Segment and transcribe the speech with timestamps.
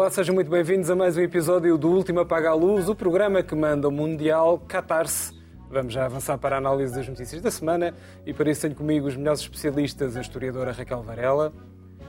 [0.00, 3.42] Olá, sejam muito bem-vindos a mais um episódio do Último Apaga a Luz, o programa
[3.42, 5.34] que manda o Mundial Qatar-se.
[5.70, 7.94] Vamos já avançar para a análise das notícias da semana
[8.24, 11.52] e para isso tenho comigo os melhores especialistas, a historiadora Raquel Varela,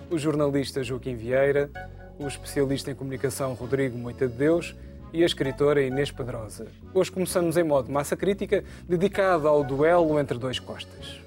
[0.10, 1.70] o jornalista Joaquim Vieira,
[2.18, 4.74] o especialista em comunicação Rodrigo Moita de Deus
[5.12, 6.68] e a escritora Inês Pedrosa.
[6.94, 11.20] Hoje começamos em modo massa crítica, dedicado ao duelo entre dois costas.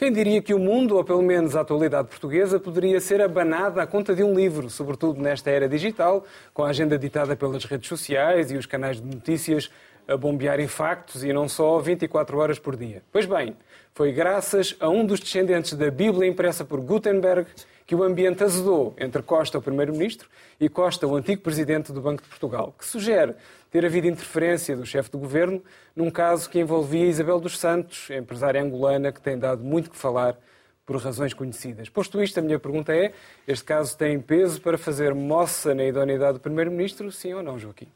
[0.00, 3.86] Quem diria que o mundo, ou pelo menos a atualidade portuguesa, poderia ser abanada à
[3.86, 8.50] conta de um livro, sobretudo nesta era digital, com a agenda ditada pelas redes sociais
[8.50, 9.70] e os canais de notícias
[10.08, 13.02] a bombearem factos e não só 24 horas por dia.
[13.12, 13.54] Pois bem,
[13.92, 17.46] foi graças a um dos descendentes da Bíblia impressa por Gutenberg
[17.86, 22.22] que o ambiente azedou entre Costa, o primeiro-ministro, e Costa, o antigo presidente do Banco
[22.22, 23.34] de Portugal, que sugere
[23.70, 25.62] ter havido interferência do chefe do governo
[25.94, 30.38] num caso que envolvia Isabel dos Santos, empresária angolana que tem dado muito que falar
[30.84, 31.88] por razões conhecidas.
[31.88, 33.12] Posto isto, a minha pergunta é:
[33.46, 37.86] este caso tem peso para fazer moça na idoneidade do primeiro-ministro, sim ou não, Joaquim?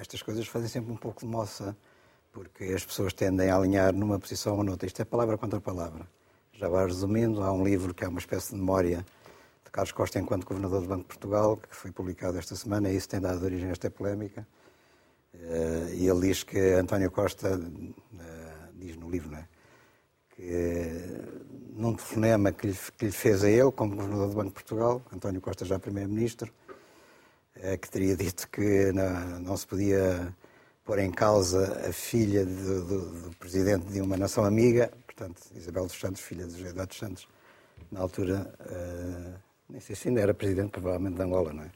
[0.00, 1.76] Estas coisas fazem sempre um pouco de moça,
[2.32, 4.86] porque as pessoas tendem a alinhar numa posição ou noutra.
[4.86, 6.04] Isto é palavra contra palavra.
[6.54, 9.06] Já vai resumindo, há um livro que é uma espécie de memória
[9.64, 12.96] de Carlos Costa enquanto Governador do Banco de Portugal, que foi publicado esta semana, e
[12.96, 14.44] isso tem dado origem a esta polémica.
[15.42, 17.60] Eh, e ele diz que António Costa,
[18.18, 19.48] eh, diz no livro, não é?
[20.30, 21.20] que
[21.76, 25.64] num telefonema que lhe, fez a ele, como Governador do Banco de Portugal, António Costa
[25.64, 26.52] já Primeiro-Ministro,
[27.80, 30.34] que teria dito que não, não, se podia
[30.84, 35.86] pôr em causa a filha do, do, do, presidente de uma nação amiga, portanto, Isabel
[35.86, 37.28] dos Santos, filha de José dos Santos,
[37.90, 39.34] na altura, uh,
[39.68, 41.70] nem sei se ainda era presidente, provavelmente, de Angola, não é?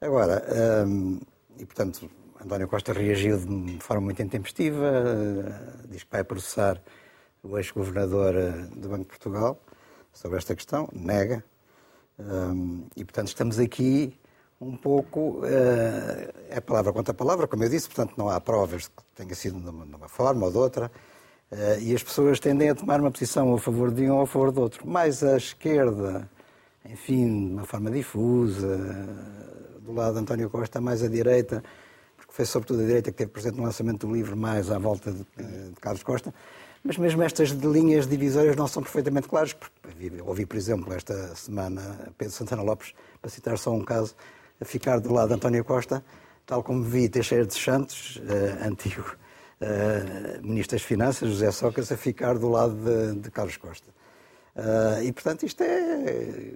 [0.00, 0.44] Agora,
[0.86, 1.20] um,
[1.58, 2.08] e portanto,
[2.44, 6.80] António Costa reagiu de forma muito intempestiva, uh, diz que vai processar
[7.42, 8.34] o ex-governador
[8.76, 9.60] do Banco de Portugal
[10.12, 11.44] sobre esta questão, nega,
[12.96, 14.18] e portanto estamos aqui
[14.60, 15.44] um pouco, uh,
[16.48, 19.68] é palavra contra palavra, como eu disse, portanto não há provas que tenha sido de
[19.68, 20.90] uma, forma ou de outra,
[21.80, 24.52] e as pessoas tendem a tomar uma posição a favor de um ou a favor
[24.52, 24.86] do outro.
[24.86, 26.28] Mais a esquerda,
[26.84, 28.76] enfim, de uma forma difusa,
[29.80, 31.62] do lado de António Costa, mais à direita,
[32.28, 35.10] porque foi sobretudo a direita que teve presente no lançamento do livro, mais à volta
[35.10, 36.32] de, de Carlos Costa,
[36.84, 39.56] mas mesmo estas linhas divisórias não são perfeitamente claras.
[40.24, 44.14] Ouvi, por exemplo, esta semana Pedro Santana Lopes, para citar só um caso,
[44.60, 46.04] a ficar do lado de António Costa,
[46.46, 49.16] tal como vi Teixeira de Santos, uh, antigo
[49.60, 53.88] uh, Ministro das Finanças, José Sócrates, a ficar do lado de, de Carlos Costa.
[54.54, 56.52] Uh, e, portanto, isto é...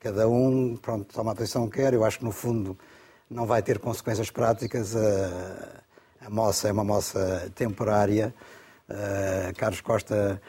[0.00, 1.94] cada um pronto, toma a posição que quer.
[1.94, 2.76] Eu acho que, no fundo,
[3.30, 4.96] não vai ter consequências práticas.
[4.96, 8.34] A, a moça é uma moça temporária.
[9.56, 10.40] Carlos Costa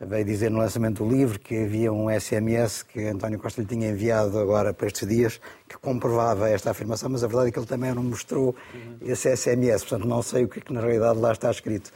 [0.00, 3.88] veio dizer no lançamento do livro que havia um SMS que António Costa lhe tinha
[3.88, 7.66] enviado agora para estes dias que comprovava esta afirmação, mas a verdade é que ele
[7.66, 8.54] também não mostrou
[9.00, 11.92] esse SMS, portanto não sei o que, é que na realidade lá está escrito.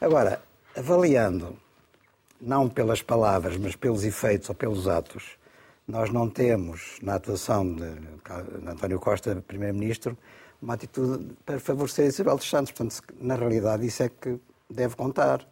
[0.00, 0.40] Agora,
[0.76, 1.56] avaliando,
[2.40, 5.36] não pelas palavras, mas pelos efeitos ou pelos atos,
[5.90, 7.84] nós não temos na atuação de,
[8.66, 10.16] António Costa, Primeiro-Ministro,
[10.60, 12.72] uma atitude para favorecer Isabel dos Santos.
[12.72, 15.46] Portanto, na realidade, isso é que deve contar.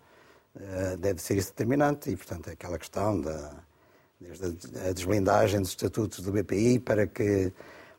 [0.58, 3.52] Eh, deve ser isso determinante e, portanto, aquela questão da
[4.20, 4.46] desde
[4.80, 7.52] a desblindagem dos estatutos do BPI para que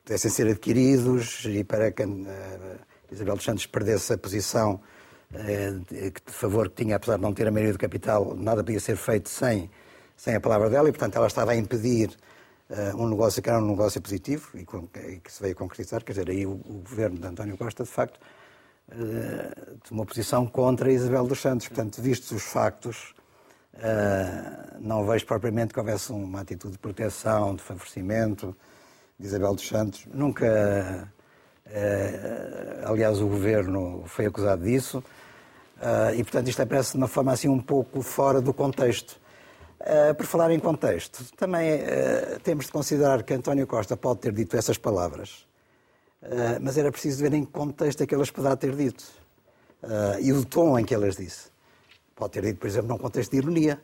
[0.04, 2.04] pudessem ser adquiridos e para que
[3.12, 4.82] Isabel dos Santos perdesse a posição
[5.32, 8.80] uh, de, favor que tinha, apesar de não ter a maioria do capital, nada podia
[8.80, 9.70] ser feito sem,
[10.18, 12.12] sem a palavra dela e, portanto, ela estava a impedir
[12.96, 14.66] um negócio que era um negócio positivo e,
[15.20, 16.04] que se veio a concretizar.
[16.04, 18.20] Quer dizer, aí o, governo de António Costa, de facto,
[18.90, 21.68] uh, tomou posição contra Isabel dos Santos.
[21.68, 23.16] Portanto, vistos os factos,
[23.74, 28.56] uh, não vejo propriamente que houvesse uma atitude de proteção, de favorecimento
[29.20, 30.06] de Isabel dos Santos.
[30.14, 31.12] Nunca,
[32.86, 35.04] aliás, o governo foi acusado disso.
[36.16, 39.20] e, portanto, isto aparece de uma forma assim um pouco fora do contexto.
[39.80, 44.34] Uh, por falar em contexto, também uh, temos de considerar que António Costa pode ter
[44.34, 45.48] dito essas palavras
[46.22, 49.06] Uh, mas era preciso ver em que contexto é que elas poderá ter dito.
[50.20, 51.48] E o tom em que elas disse.
[52.14, 53.80] Pode ter dito, por exemplo, num contexto de ironia.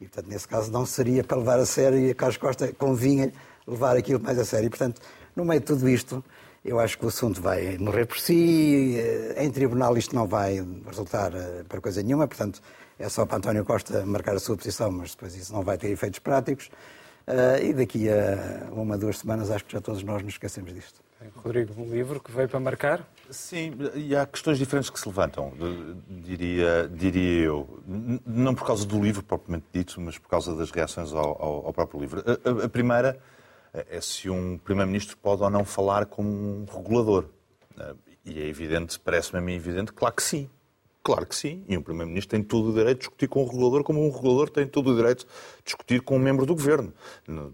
[0.00, 3.30] E, portanto, nesse caso não seria para levar a sério e a Carlos Costa convinha
[3.66, 4.66] levar aquilo mais a sério.
[4.66, 5.02] E, portanto,
[5.36, 6.24] no meio de tudo isto,
[6.64, 8.96] eu acho que o assunto vai morrer por si.
[8.96, 11.32] Eh, em tribunal isto não vai resultar
[11.68, 12.26] para coisa nenhuma.
[12.26, 12.62] Portanto,
[12.98, 15.90] é só para António Costa marcar a sua posição, mas depois isso não vai ter
[15.90, 16.70] efeitos práticos.
[17.62, 21.02] e daqui a uma, duas semanas acho que já todos nós nos esquecemos disto.
[21.36, 23.08] Rodrigo, um livro que veio para marcar?
[23.30, 25.52] Sim, e há questões diferentes que se levantam,
[26.08, 27.82] diria, diria eu.
[28.26, 31.72] Não por causa do livro propriamente dito, mas por causa das reações ao, ao, ao
[31.72, 32.22] próprio livro.
[32.26, 33.18] A, a, a primeira
[33.72, 37.26] é se um Primeiro-Ministro pode ou não falar como um regulador.
[38.24, 40.48] E é evidente, parece-me a mim evidente, claro que sim.
[41.04, 41.62] Claro que sim.
[41.68, 44.48] E um Primeiro-Ministro tem todo o direito de discutir com o regulador, como um regulador
[44.48, 45.26] tem todo o direito
[45.58, 46.94] de discutir com um membro do Governo.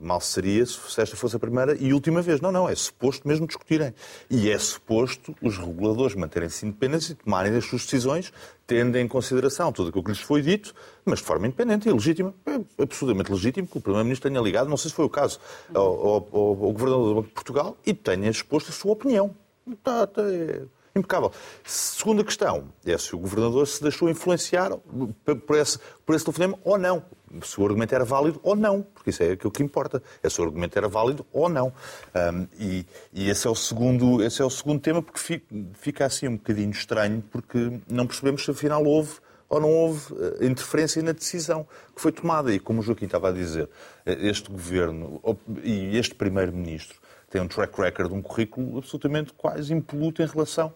[0.00, 2.40] Mal seria se esta fosse a primeira e última vez.
[2.40, 2.68] Não, não.
[2.68, 3.92] É suposto mesmo discutirem.
[4.30, 8.32] E é suposto os reguladores manterem-se independentes e tomarem as suas decisões,
[8.68, 10.72] tendo em consideração tudo aquilo que lhes foi dito,
[11.04, 12.32] mas de forma independente e legítima.
[12.46, 15.40] É absolutamente legítimo que o Primeiro-Ministro tenha ligado, não sei se foi o caso,
[15.74, 19.34] ao, ao, ao Governador do Banco de Portugal e tenha exposto a sua opinião.
[19.66, 20.62] Está, está, é
[20.94, 21.32] impecável.
[21.64, 24.70] Segunda questão é se o governador se deixou influenciar
[25.46, 27.04] por esse, por esse telefonema ou não.
[27.42, 30.02] Se o argumento era válido ou não, porque isso é aquilo que importa.
[30.22, 31.72] É se o argumento era válido ou não.
[32.14, 36.06] Um, e, e esse, é o segundo, esse é o segundo tema, porque fica, fica
[36.06, 39.12] assim um bocadinho estranho, porque não percebemos se afinal houve
[39.48, 42.54] ou não houve eh, interferência na decisão que foi tomada.
[42.54, 43.68] E como o Joaquim estava a dizer,
[44.06, 45.20] eh, este governo
[45.64, 47.00] e este primeiro-ministro
[47.30, 50.74] tem um track record, um currículo absolutamente quase impoluto em relação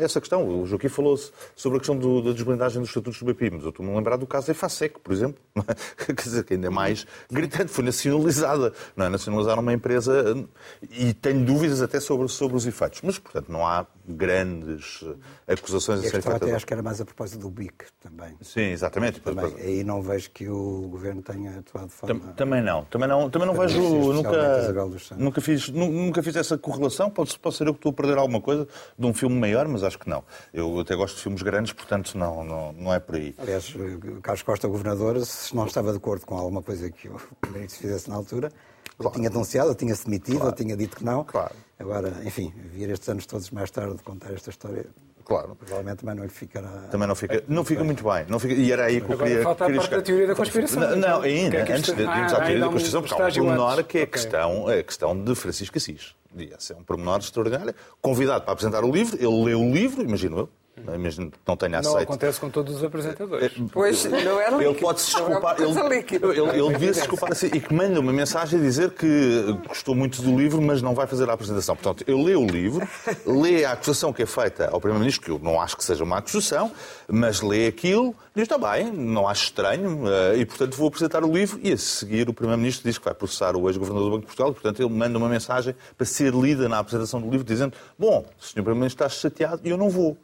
[0.00, 0.46] essa questão.
[0.46, 1.18] O Joaquim falou
[1.54, 4.16] sobre a questão do, da desblindagem dos estatutos do BPI, mas eu estou-me a lembrar
[4.16, 5.40] do caso da EFASEC, por exemplo,
[6.06, 8.72] quer dizer, que ainda é mais gritante, foi nacionalizada.
[8.96, 9.08] Não é?
[9.08, 10.46] Nacionalizaram uma empresa
[10.90, 13.00] e tenho dúvidas até sobre, sobre os efeitos.
[13.02, 15.04] Mas, portanto, não há grandes
[15.46, 16.42] acusações a serem feitas.
[16.42, 18.36] até acho que era mais a propósito do BIC também.
[18.40, 19.20] Sim, exatamente.
[19.20, 22.20] Também, aí não vejo que o Governo tenha atuado de forma...
[22.34, 22.84] Também não.
[22.84, 23.78] Também não, também não vejo...
[23.78, 24.72] Nunca,
[25.16, 27.10] nunca, fiz, nunca fiz essa correlação.
[27.10, 28.66] Pode, pode ser eu que estou a perder alguma coisa
[28.98, 30.24] de um filme maior, mas acho que não.
[30.52, 33.34] Eu até gosto de filmes grandes, portanto não, não, não é por aí.
[33.38, 33.74] Aliás,
[34.22, 38.10] Carlos Costa, governador, se não estava de acordo com alguma coisa que o primeiro-ministro fizesse
[38.10, 38.50] na altura,
[38.96, 39.16] claro.
[39.16, 40.46] tinha denunciado, ou tinha se demitido, claro.
[40.46, 41.24] ou tinha dito que não.
[41.24, 41.54] Claro.
[41.78, 44.86] Agora, enfim, vir estes anos todos mais tarde contar esta história
[45.28, 45.54] Claro.
[45.56, 46.70] Provavelmente também não lhe ficará.
[46.90, 48.24] Também não fica, não fica muito bem.
[48.28, 49.42] Não fica, e era aí que eu queria.
[49.42, 50.80] Falta queria a parte da teoria da conspiração.
[50.80, 53.84] Não, não ainda, é antes de irmos à teoria da conspiração, porque há um pormenor
[53.84, 56.14] que é a, questão, a questão de Francisco Assis.
[56.36, 57.74] Esse é um pormenor extraordinário.
[58.00, 60.50] Convidado para apresentar o livro, ele leu o livro, imagino eu,
[60.98, 61.94] mesmo que não tenha aceito.
[61.94, 63.46] Não acontece com todos os apresentadores.
[63.46, 64.62] É, pois, não é líquido.
[64.62, 65.56] Ele pode se desculpar.
[65.58, 68.90] É ele, ele, ele devia se desculpar assim e que manda uma mensagem a dizer
[68.90, 71.76] que gostou muito do livro, mas não vai fazer a apresentação.
[71.76, 72.86] Portanto, eu leio o livro,
[73.26, 76.18] lê a acusação que é feita ao Primeiro-Ministro, que eu não acho que seja uma
[76.18, 76.70] acusação,
[77.06, 81.32] mas lê aquilo, diz: está bem, não acho estranho, eh, e portanto vou apresentar o
[81.32, 81.58] livro.
[81.62, 84.50] E a seguir, o Primeiro-Ministro diz que vai processar o ex-governador do Banco de Portugal,
[84.50, 88.24] e portanto ele manda uma mensagem para ser lida na apresentação do livro, dizendo: bom,
[88.38, 88.54] o Sr.
[88.54, 90.16] Primeiro-Ministro está chateado e eu não vou.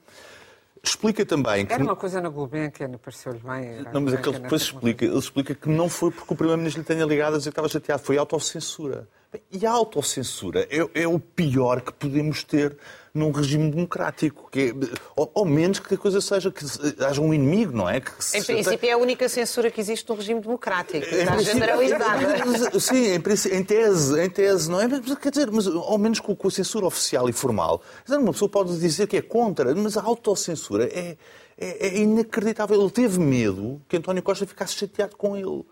[0.84, 1.72] Explica também que...
[1.72, 3.82] Era uma coisa na Gulbenkian, pareceu-lhe bem.
[3.90, 6.82] Não, mas é que ele depois explica, ele explica que não foi porque o Primeiro-Ministro
[6.82, 9.08] lhe tenha ligado a dizer que estava chateado, foi autocensura.
[9.50, 12.76] E a autocensura é, é o pior que podemos ter
[13.14, 14.48] num regime democrático.
[14.50, 14.72] Que é,
[15.14, 16.64] ou, ou, menos que a coisa seja que
[17.04, 17.98] haja um inimigo, não é?
[17.98, 21.06] em princípio, é a única censura que existe no regime democrático.
[21.06, 22.81] Está generalizada.
[22.81, 24.88] Sim, em, em, tese, em tese, não é?
[24.88, 28.48] Mas, quer dizer, mas ao menos com, com a censura oficial e formal, uma pessoa
[28.48, 31.16] pode dizer que é contra, mas a autocensura é,
[31.56, 32.80] é, é inacreditável.
[32.80, 35.64] Ele teve medo que António Costa ficasse chateado com ele.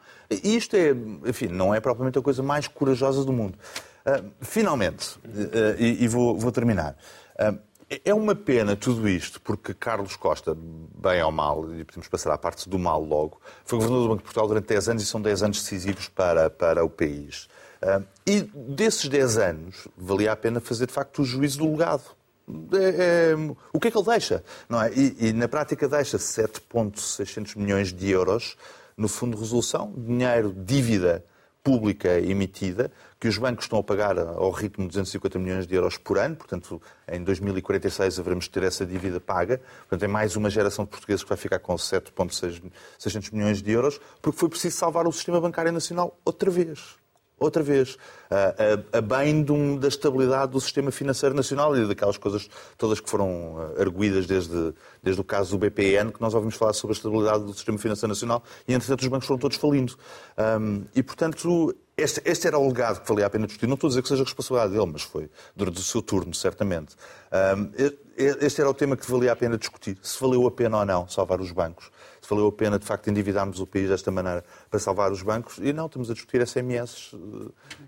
[0.42, 0.90] E isto é,
[1.26, 3.58] enfim, não é propriamente a coisa mais corajosa do mundo.
[4.04, 6.96] Uh, finalmente, uh, e, e vou, vou, terminar.
[7.38, 7.58] Uh,
[8.04, 12.38] é uma pena tudo isto, porque Carlos Costa, bem ou mal, e podemos passar à
[12.38, 15.20] parte do mal logo, foi governador do Banco de Portugal durante 10 anos e são
[15.20, 17.48] 10 anos decisivos para, para o país.
[18.26, 22.04] E desses 10 anos, valia a pena fazer de facto o juízo do legado.
[22.72, 23.36] É, é,
[23.72, 24.42] o que é que ele deixa?
[24.68, 24.90] Não é?
[24.94, 28.56] e, e na prática deixa 7,600 milhões de euros
[28.96, 31.24] no Fundo de Resolução, dinheiro, dívida
[31.62, 35.96] pública emitida, que os bancos estão a pagar ao ritmo de 250 milhões de euros
[35.96, 39.60] por ano, portanto, em 2046 haveremos de ter essa dívida paga.
[39.88, 44.00] Portanto, é mais uma geração de portugueses que vai ficar com 7,600 milhões de euros,
[44.20, 47.01] porque foi preciso salvar o sistema bancário nacional outra vez
[47.42, 47.96] outra vez,
[48.30, 53.00] a, a, a bem um, da estabilidade do sistema financeiro nacional e daquelas coisas todas
[53.00, 56.94] que foram eh, arguídas desde, desde o caso do BPN, que nós ouvimos falar sobre
[56.94, 59.94] a estabilidade do sistema financeiro nacional e, entretanto, os bancos foram todos falindo.
[60.38, 63.66] Um, e, portanto, este, este, era o legado que valia a pena discutir.
[63.66, 66.96] Não estou a dizer que seja responsabilidade dele, mas foi durante o seu turno, certamente.
[67.58, 67.70] Um,
[68.16, 69.98] este era o tema que valia a pena discutir.
[70.02, 71.90] Se valeu a pena ou não salvar os bancos
[72.32, 75.58] valeu a pena, de facto, endividarmos o país desta maneira para salvar os bancos.
[75.58, 77.14] E não, estamos a discutir SMS,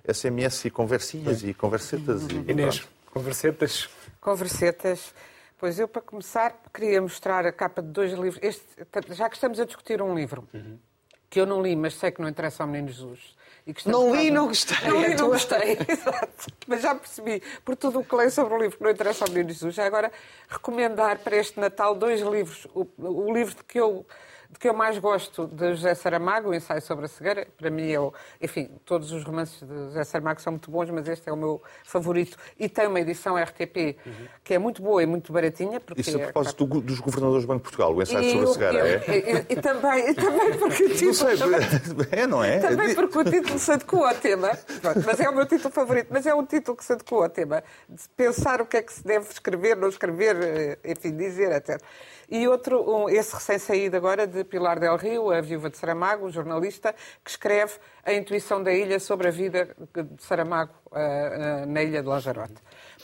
[0.06, 2.22] SMS eh, e conversinhas e conversetas.
[2.28, 3.88] E, Inês, conversetas?
[4.20, 5.14] Conversetas.
[5.58, 8.38] Pois eu, para começar, queria mostrar a capa de dois livros.
[8.42, 8.64] Este,
[9.10, 10.78] já que estamos a discutir um livro, uhum.
[11.30, 13.34] que eu não li, mas sei que não interessa ao Menino Jesus.
[13.66, 14.76] E Não li e não gostei.
[14.86, 16.52] Não li não gostei, exato.
[16.66, 19.30] Mas já percebi, por tudo o que leio sobre o livro que não interessa ao
[19.30, 20.12] Menino Jesus, já agora
[20.50, 22.66] recomendar para este Natal dois livros.
[22.74, 24.04] O, o livro de que eu
[24.54, 27.90] de que eu mais gosto de José Saramago, o Ensaio sobre a Cegueira, para mim
[27.90, 28.12] é o...
[28.40, 31.60] Enfim, todos os romances de José Saramago são muito bons, mas este é o meu
[31.84, 32.36] favorito.
[32.58, 33.96] E tem uma edição RTP
[34.44, 35.80] que é muito boa e muito baratinha.
[35.80, 38.30] Porque Isso a é- propósito do- dos governadores do Banco de Portugal, o ensaio e,
[38.30, 39.18] sobre a eu- cegueira, eu- é?
[39.18, 41.60] e- e também, e também porque o Não título sei, também-
[42.12, 42.58] é, não é?
[42.60, 44.50] também porque o título se adequa ao tema,
[45.04, 47.64] mas é o meu título favorito, mas é um título que se adequa ao tema,
[47.88, 51.80] de pensar o que é que se deve escrever, não escrever, eh, enfim, dizer, etc.
[52.30, 57.30] E outro, esse recém-saído agora, de Pilar Del Rio, a viúva de Saramago, jornalista, que
[57.30, 62.08] escreve A Intuição da Ilha sobre a vida de Saramago eh, eh, na Ilha de
[62.08, 62.54] Lanzarote,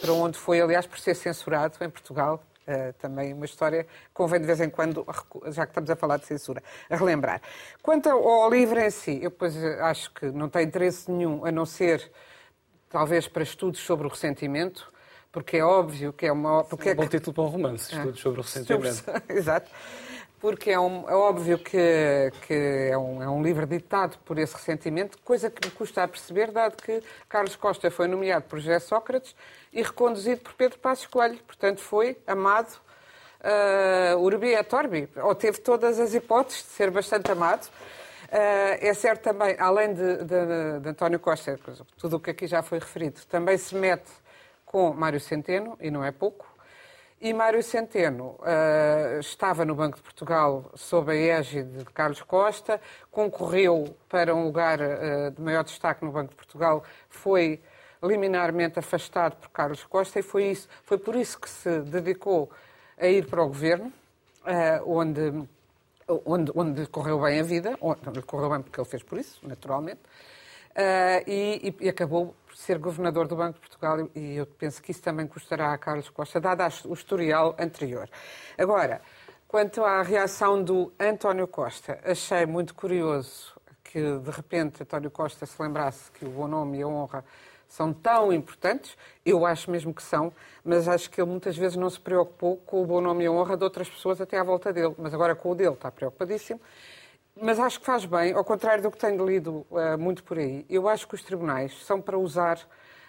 [0.00, 4.46] para onde foi, aliás, por ser censurado em Portugal, Uh, também uma história convém de
[4.46, 5.04] vez em quando,
[5.46, 7.40] já que estamos a falar de censura, a relembrar.
[7.82, 11.66] Quanto ao livro em si, eu pois acho que não tem interesse nenhum, a não
[11.66, 12.12] ser
[12.88, 14.92] talvez para estudos sobre o ressentimento,
[15.32, 16.64] porque é óbvio que é uma...
[16.64, 19.04] Porque É é um bom que- título para um romance, estudos sobre o ressentimento.
[19.28, 19.70] Exato.
[20.40, 22.54] Porque é, um- é óbvio que, que
[22.90, 26.50] é, um, é um livro ditado por esse ressentimento, coisa que me custa a perceber,
[26.50, 29.36] dado que Carlos Costa foi nomeado por José Sócrates
[29.72, 31.38] e reconduzido por Pedro Passos Coelho.
[31.46, 32.74] Portanto, foi amado
[34.14, 37.66] uh, Urbi et Orbi, ou teve todas as hipóteses de ser bastante amado.
[37.66, 41.58] Uh, é certo também, além de, de- de António Costa,
[41.98, 44.10] tudo o que aqui já foi referido, também se mete
[44.70, 46.46] com Mário Centeno, e não é pouco.
[47.20, 52.80] E Mário Centeno eh, estava no Banco de Portugal sob a égide de Carlos Costa,
[53.10, 57.60] concorreu para um lugar eh, de maior destaque no Banco de Portugal, foi
[58.00, 62.48] liminarmente afastado por Carlos Costa e foi, isso, foi por isso que se dedicou
[62.96, 63.92] a ir para o governo,
[64.46, 65.48] eh, onde,
[66.24, 69.18] onde, onde lhe correu bem a vida, onde lhe correu bem porque ele fez por
[69.18, 70.00] isso, naturalmente,
[71.26, 75.26] e, e acabou ser governador do Banco de Portugal e eu penso que isso também
[75.26, 78.08] custará a Carlos Costa, dado o historial anterior.
[78.58, 79.00] Agora,
[79.48, 85.60] quanto à reação do António Costa, achei muito curioso que de repente António Costa se
[85.60, 87.24] lembrasse que o bom nome e a honra
[87.66, 91.88] são tão importantes, eu acho mesmo que são, mas acho que ele muitas vezes não
[91.88, 94.72] se preocupou com o bom nome e a honra de outras pessoas até à volta
[94.72, 96.60] dele, mas agora com o dele está preocupadíssimo.
[97.36, 100.64] Mas acho que faz bem, ao contrário do que tenho lido eh, muito por aí.
[100.68, 102.58] Eu acho que os tribunais são para usar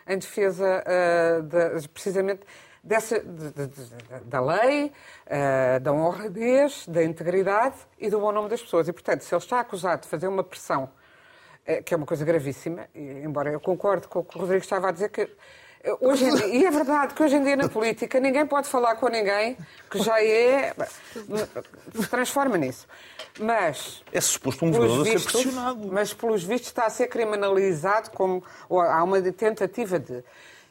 [0.07, 2.41] em defesa eh, da- precisamente
[2.83, 4.91] dessa, de- de- de- da lei,
[5.25, 8.87] eh, da honradez, da integridade e do bom nome das pessoas.
[8.87, 10.89] E, portanto, se ele está acusado de fazer uma pressão,
[11.85, 14.89] que é uma coisa gravíssima, e, embora eu concorde com o que o Rodrigo estava
[14.89, 15.29] a dizer, que
[15.99, 19.07] Hoje dia, e é verdade que hoje em dia na política ninguém pode falar com
[19.07, 19.57] ninguém
[19.89, 20.73] que já é.
[21.95, 22.87] se transforma nisso.
[23.39, 25.87] Mas É suposto um governador ser pressionado.
[25.91, 30.23] mas pelos vistos está a ser criminalizado como há uma tentativa de.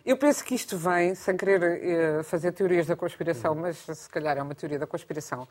[0.06, 4.36] Eu penso que isto vem, sem querer eh, fazer teorias da conspiração, mas se calhar
[4.38, 5.46] é uma teoria da conspiração.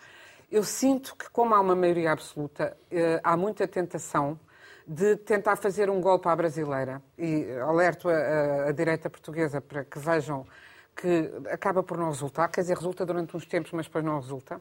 [0.51, 4.39] Eu sinto que, como há uma maioria absoluta, eh, há muita tentação
[4.91, 6.99] de tentar fazer um golpe à brasileira.
[7.15, 10.47] E alerto a, a- a direita portuguesa para que vejam
[10.95, 14.59] que acaba por não resultar, quer dizer, resulta durante uns tempos, mas depois não resulta.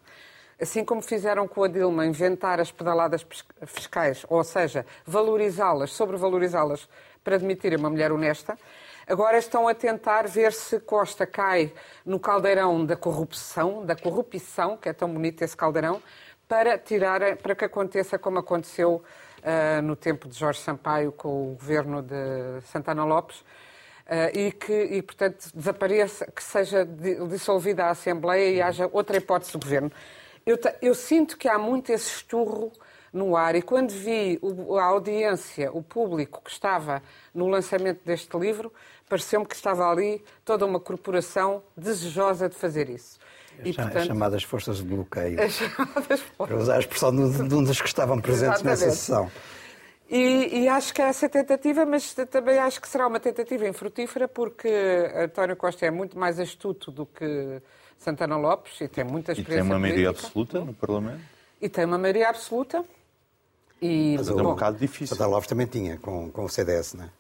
[0.61, 3.27] Assim como fizeram com a Dilma, inventar as pedaladas
[3.65, 6.89] fiscais, ou seja, valorizá-las, sobrevalorizá-las
[7.25, 8.57] para admitirem uma mulher honesta,
[9.07, 11.73] agora estão a tentar ver se Costa cai
[12.05, 16.03] no caldeirão da corrupção, da corrupção, que é tão bonito esse caldeirão,
[16.47, 19.03] para tirar, para que aconteça como aconteceu
[19.43, 23.45] ah, no tempo de Jorge Sampaio com o governo de Santana Lopes,
[24.07, 29.17] ah, e que, e, portanto, desapareça, que seja di- dissolvida a Assembleia e haja outra
[29.17, 29.93] hipótese de governo.
[30.47, 32.73] Eu, eu sinto que há muito esse esturro
[33.13, 37.03] no ar e quando vi o- a audiência, o público que estava
[37.35, 38.73] no lançamento deste livro,
[39.09, 43.19] pareceu-me que estava ali toda uma corporação desejosa de fazer isso.
[43.65, 45.41] E, As portanto, chamadas forças de bloqueio.
[45.43, 48.91] as chamadas Para usar a expressão de um de um dos que estavam presentes nessa
[48.91, 49.31] sessão.
[50.11, 54.27] E, e acho que é essa tentativa, mas também acho que será uma tentativa infrutífera,
[54.27, 54.69] porque
[55.15, 57.61] António Costa é muito mais astuto do que
[57.99, 60.27] Santana Lopes e tem muita E tem experiência uma maioria política.
[60.27, 61.21] absoluta no Parlamento.
[61.61, 62.85] E tem uma maioria absoluta.
[63.81, 65.17] E, Mas É um bocado difícil.
[65.17, 67.11] Santa Lopes também tinha, com, com o CDS, né?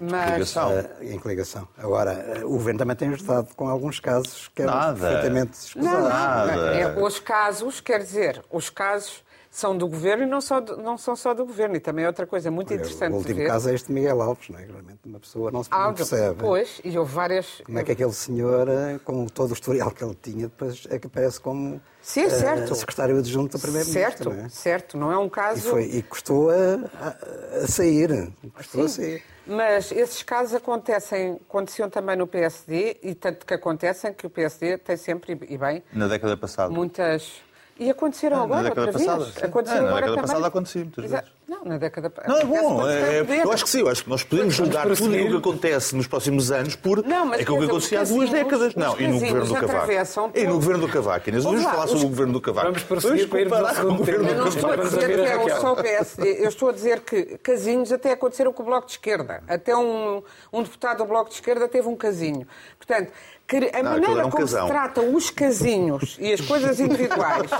[0.00, 0.72] mas, Ligação.
[0.72, 1.68] Eh, em coligação.
[1.76, 4.98] Agora, eh, o governo também tem ajudado com alguns casos que eram Nada.
[4.98, 6.08] perfeitamente escusados.
[6.08, 6.56] Nada.
[6.56, 10.76] não, é, os casos, quer dizer, os casos são do governo e não, só do-
[10.76, 11.76] não são só do governo.
[11.76, 13.46] E também é outra coisa muito interessante o de último ver.
[13.46, 14.64] caso é este de Miguel Alves, não é?
[14.64, 16.36] Realmente uma pessoa não se Ah, percebe.
[16.40, 17.60] Pois, e houve várias.
[17.64, 20.98] Como é que aquele senhor, eh, com todo o historial que ele tinha, depois é
[20.98, 22.74] que aparece como Sim, é certo.
[22.74, 24.24] secretário adjunto do Primeiro-Ministro.
[24.24, 24.48] Certo, não é?
[24.48, 24.96] certo.
[24.98, 25.68] Não é um E, caso.
[25.70, 28.32] foi, e custou a, a- a sair.
[28.54, 29.22] Custou a sair.
[29.46, 34.76] Mas esses casos acontecem, aconteciam também no PSD, e tanto que acontecem que o PSD
[34.76, 36.68] tem sempre, e bem, Na década passada.
[36.70, 37.42] muitas.
[37.78, 39.06] E aconteceram Ah, na agora década outra vez.
[39.10, 39.46] passada, sim.
[39.46, 40.28] Aconteceu Ah, na agora década também.
[40.28, 41.32] passada acontecia muitas Exa- vezes.
[41.48, 42.86] Não, na década Não, é bom.
[42.88, 43.80] É, eu acho que sim.
[43.80, 47.24] Eu acho que nós podemos julgar tudo o que acontece nos próximos anos por Não,
[47.24, 48.74] mas aquilo quer que dizer, acontecia há duas casinhos- décadas.
[48.74, 49.90] Não, e no governo do Cavaco.
[50.34, 51.28] E no governo do Cavaco.
[51.30, 52.66] Inês, Vamos falar sobre o governo do Cavaco.
[52.66, 54.28] Vamos prosseguir para irmos ao comparar com o segundo tema.
[54.30, 56.44] Eu não estou a Vamos dizer que é só o PSD.
[56.44, 59.42] Eu estou a dizer que casinhos até aconteceram com o Bloco de Esquerda.
[59.48, 62.46] Até um, um deputado do Bloco de Esquerda teve um casinho.
[62.76, 63.10] Portanto,
[63.56, 64.66] a aquilo maneira um como casão.
[64.66, 67.50] se tratam os casinhos e as coisas individuais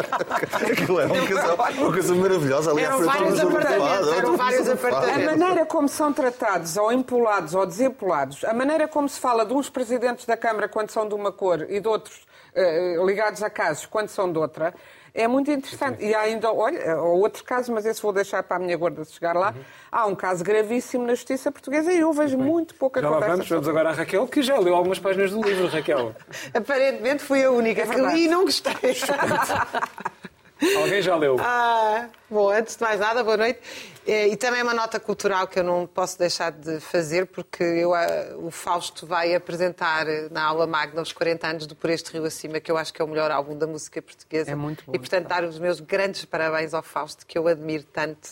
[0.71, 2.71] Aquilo era um casal- uma coisa maravilhosa.
[2.71, 5.37] Ali à Eram vários apartamentos, eram vários estávamos a apartamentos.
[5.39, 9.69] maneira como são tratados, ou empolados ou desempolados, a maneira como se fala de uns
[9.71, 12.21] presidentes da Câmara quando são de uma cor e de outros
[12.55, 14.75] eh, ligados a casos quando são de outra,
[15.19, 16.05] é muito interessante.
[16.05, 19.05] E há ainda, olha, há outro caso, mas esse vou deixar para a minha gorda
[19.05, 19.53] chegar lá.
[19.91, 23.29] Há um caso gravíssimo na justiça portuguesa e eu vejo muito pouca Já conversa.
[23.33, 26.15] vamos, vamos sobre agora à Raquel, que já leu algumas páginas do livro, Raquel.
[26.55, 28.73] Aparentemente fui a única É que li e não gostei.
[30.77, 31.37] Alguém já leu?
[31.41, 33.61] Ah, bom, antes de mais nada, boa noite.
[34.07, 37.95] Eh, E também uma nota cultural que eu não posso deixar de fazer, porque eu,
[37.95, 38.07] ah,
[38.39, 42.25] o Fausto vai apresentar eh, na aula magna os 40 anos do Por Este Rio
[42.25, 44.51] Acima, que eu acho que é o melhor álbum da música portuguesa.
[44.51, 47.85] É muito bom, E, portanto, dar os meus grandes parabéns ao Fausto, que eu admiro
[47.85, 48.31] tanto.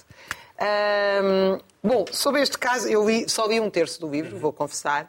[1.83, 5.09] Bom, sobre este caso, eu li, só li um terço do livro, vou confessar.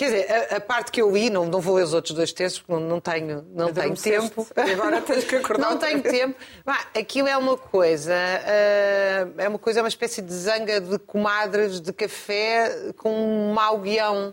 [0.00, 2.32] Quer dizer, a, a parte que eu li, não, não vou ler os outros dois
[2.32, 4.46] terços, porque não, não tenho, não tenho tempo.
[4.56, 6.34] Agora tens que acordar Não tenho tempo.
[6.64, 10.98] Vá, aquilo é uma coisa, ah, é uma coisa, é uma espécie de zanga de
[11.00, 14.32] comadres de café com um mau guião.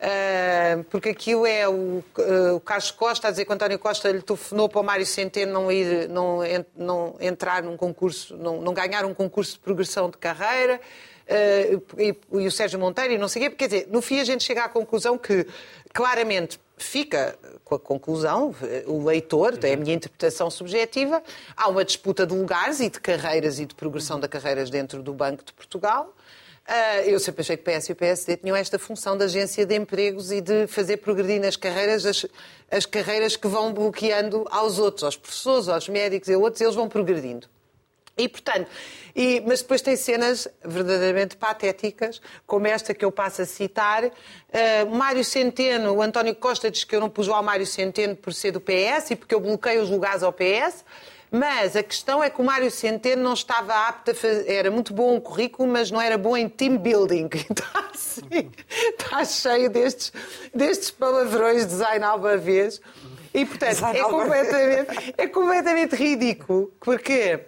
[0.00, 4.10] Ah, porque aquilo é o, ah, o Carlos Costa a dizer que o António Costa
[4.10, 8.60] lhe telefonou para o Mário Centeno não, ir, não, en- não entrar num concurso, não,
[8.60, 10.80] não ganhar um concurso de progressão de carreira.
[11.28, 13.56] Ah, e, e o Sérgio Monteiro e não sei o quê.
[13.56, 15.46] Quer dizer, no fim a gente chega à conclusão que
[15.92, 18.54] claramente fica com a conclusão,
[18.86, 21.22] o leitor, é a minha interpretação subjetiva,
[21.56, 25.14] há uma disputa de lugares e de carreiras e de progressão de carreiras dentro do
[25.14, 26.12] Banco de Portugal.
[26.66, 29.66] Ah, eu sempre achei que o PS e o PSD tinham esta função de agência
[29.66, 32.26] de empregos e de fazer progredir nas carreiras as,
[32.70, 36.88] as carreiras que vão bloqueando aos outros, aos professores, aos médicos e outros, eles vão
[36.88, 37.48] progredindo.
[38.16, 38.68] E, portanto,
[39.16, 44.04] e- mas depois tem cenas verdadeiramente patéticas, como esta que eu passo a citar.
[44.52, 48.34] Ah, Mário Centeno, o António Costa diz que eu não pus o Mário Centeno por
[48.34, 50.84] ser do PS e porque eu bloqueio os lugares ao PS.
[51.34, 54.52] Mas a questão é que o Mário Centeno não estava apto a fazer.
[54.52, 57.30] Era muito bom o currículo, mas não era bom em team building.
[57.48, 58.50] Está assim,
[58.98, 60.12] está cheio destes,
[60.54, 62.78] destes palavrões de design alba vez.
[63.32, 66.70] E, portanto, é completamente, é completamente ridículo.
[66.80, 67.40] Porque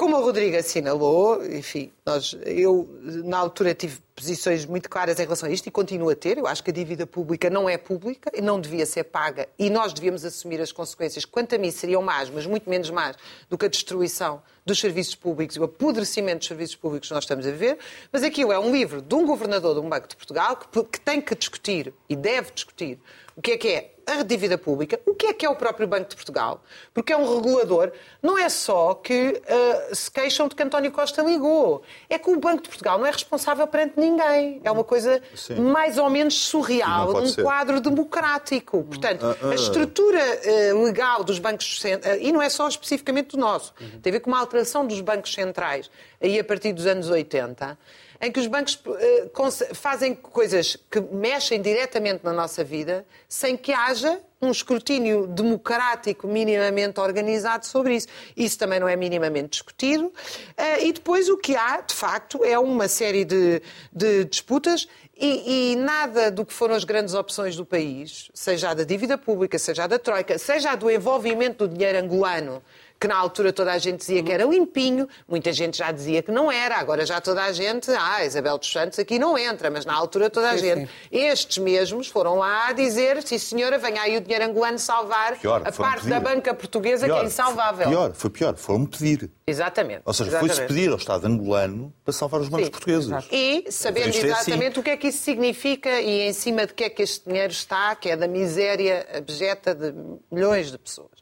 [0.00, 2.88] como o Rodrigo assinalou, enfim, nós, eu
[3.22, 6.38] na altura tive posições muito claras em relação a isto e continuo a ter.
[6.38, 9.68] Eu acho que a dívida pública não é pública e não devia ser paga e
[9.68, 11.26] nós devíamos assumir as consequências.
[11.26, 13.14] Quanto a mim, seriam más, mas muito menos más
[13.50, 17.24] do que a destruição dos serviços públicos e o apodrecimento dos serviços públicos que nós
[17.24, 17.76] estamos a ver.
[18.10, 20.98] Mas aquilo é um livro de um governador de um Banco de Portugal que, que
[20.98, 22.98] tem que discutir e deve discutir
[23.36, 25.86] o que é que é a dívida pública, o que é que é o próprio
[25.86, 30.54] Banco de Portugal, porque é um regulador, não é só que ah, se queixam de
[30.54, 34.60] que António Costa ligou, é que o Banco de Portugal não é responsável perante ninguém.
[34.64, 35.56] É uma coisa Sim.
[35.56, 37.42] mais ou menos surreal, num ser.
[37.42, 38.82] quadro democrático.
[38.84, 39.50] Portanto, Ah, ah.
[39.50, 44.10] a estrutura ah, legal dos bancos, ah, e não é só especificamente do nosso, tem
[44.10, 47.78] a ver com uma alteração dos bancos centrais, aí a partir dos anos 80,
[48.22, 49.28] em que os bancos eh,
[49.74, 53.99] fazem coisas que mexem diretamente na nossa vida sem que haja
[54.42, 58.08] um escrutínio democrático minimamente organizado sobre isso.
[58.36, 60.12] Isso também não é minimamente discutido.
[60.56, 63.60] Eh, E depois o que há, de facto, é uma série de,
[63.92, 68.74] de disputas e, e nada do que foram as grandes opções do país, seja a
[68.74, 72.62] da dívida pública, seja a da Troika, seja a do envolvimento do dinheiro angolano,
[73.00, 76.30] que na altura toda a gente dizia que era limpinho, muita gente já dizia que
[76.30, 79.86] não era, agora já toda a gente, ah, Isabel dos Santos aqui não entra, mas
[79.86, 80.86] na altura toda a Sim, gente.
[80.86, 80.88] sim.
[81.10, 85.62] Estes mesmos foram lá a dizer, sim senhora, venha aí o dinheiro angolano salvar Pior,
[85.64, 86.10] a parte pedir.
[86.10, 87.88] da banca portuguesa que é insalvável.
[87.88, 88.54] Pior, foi pior.
[88.56, 89.30] Foram pedir.
[89.46, 90.02] Exatamente.
[90.04, 93.10] Ou seja, foi-se pedir ao Estado angolano para salvar os bancos Sim, portugueses.
[93.32, 94.26] E sabendo é assim.
[94.26, 97.26] exatamente o que é que isso significa e em cima de que é que este
[97.26, 99.94] dinheiro está, que é da miséria abjeta de
[100.30, 101.19] milhões de pessoas.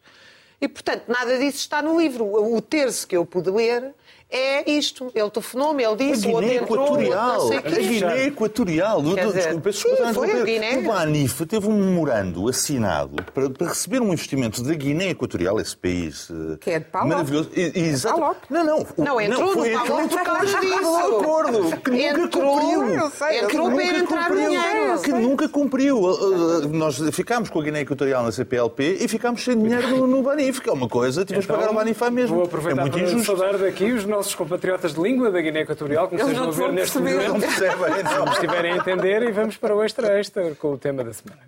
[0.61, 2.25] E, portanto, nada disso está no livro.
[2.25, 3.95] O terço que eu pude ler
[4.31, 5.11] é isto.
[5.15, 7.39] Ele telefonou-me, ele A disse, o outro Guiné entrou, o outro Equatorial.
[7.39, 7.81] não sei A o quê.
[7.81, 9.03] Guiné Equatorial.
[9.03, 10.45] Desculpa, sim, desculpa, foi a.
[10.45, 10.79] Guiné.
[10.79, 15.77] O Banif teve um memorando assinado para, para receber um investimento da Guiné Equatorial, esse
[15.77, 17.09] país eh, Que é de Palop.
[17.09, 17.51] maravilhoso.
[17.57, 18.19] E- e- exato.
[18.21, 18.37] Palop.
[18.51, 18.79] Não, não.
[18.81, 20.83] o- Não, entrou foi, no Palop entrou por causa disso.
[20.89, 22.89] Um acordo que nunca Entrou, cumpriu.
[22.89, 24.49] eu sei, entrou para nunca entrar cumpriu.
[24.51, 25.01] dinheiro.
[25.03, 25.99] Que nunca cumpriu.
[26.03, 30.23] Uh, Nós ficámos com a Guiné Equatorial na CPLP e ficámos sem dinheiro no, no
[30.23, 32.29] Banif, que é uma coisa, tivemos que pagar o Banif à mesmo.
[32.29, 33.27] Então, Vou É aproveitar muito para injusto.
[33.27, 36.73] saudar daqui os nossos compatriotas de língua da Guiné Equatorial, não a te ver vão
[36.73, 37.29] neste momento.
[37.29, 38.25] Não percebem, Se não.
[38.25, 41.43] nos estiverem a entender e vamos para o extra extra com o tema da semana.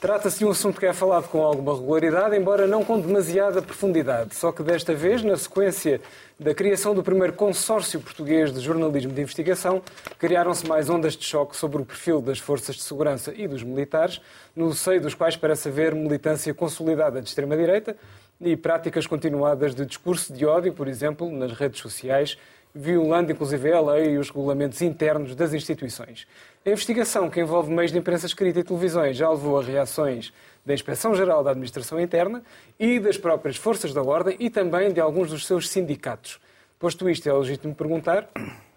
[0.00, 4.36] Trata-se de um assunto que é falado com alguma regularidade, embora não com demasiada profundidade.
[4.36, 6.00] Só que desta vez, na sequência
[6.38, 9.82] da criação do primeiro consórcio português de jornalismo de investigação,
[10.16, 14.20] criaram-se mais ondas de choque sobre o perfil das forças de segurança e dos militares,
[14.54, 17.96] no seio dos quais parece haver militância consolidada de extrema-direita
[18.40, 22.38] e práticas continuadas de discurso de ódio, por exemplo, nas redes sociais,
[22.80, 26.28] violando inclusive a lei e os regulamentos internos das instituições.
[26.64, 30.32] A investigação, que envolve meios de imprensa escrita e televisões, já levou a reações
[30.64, 32.40] da Inspeção-Geral da Administração Interna
[32.78, 36.38] e das próprias forças da ordem e também de alguns dos seus sindicatos.
[36.78, 38.28] Posto isto, é legítimo perguntar: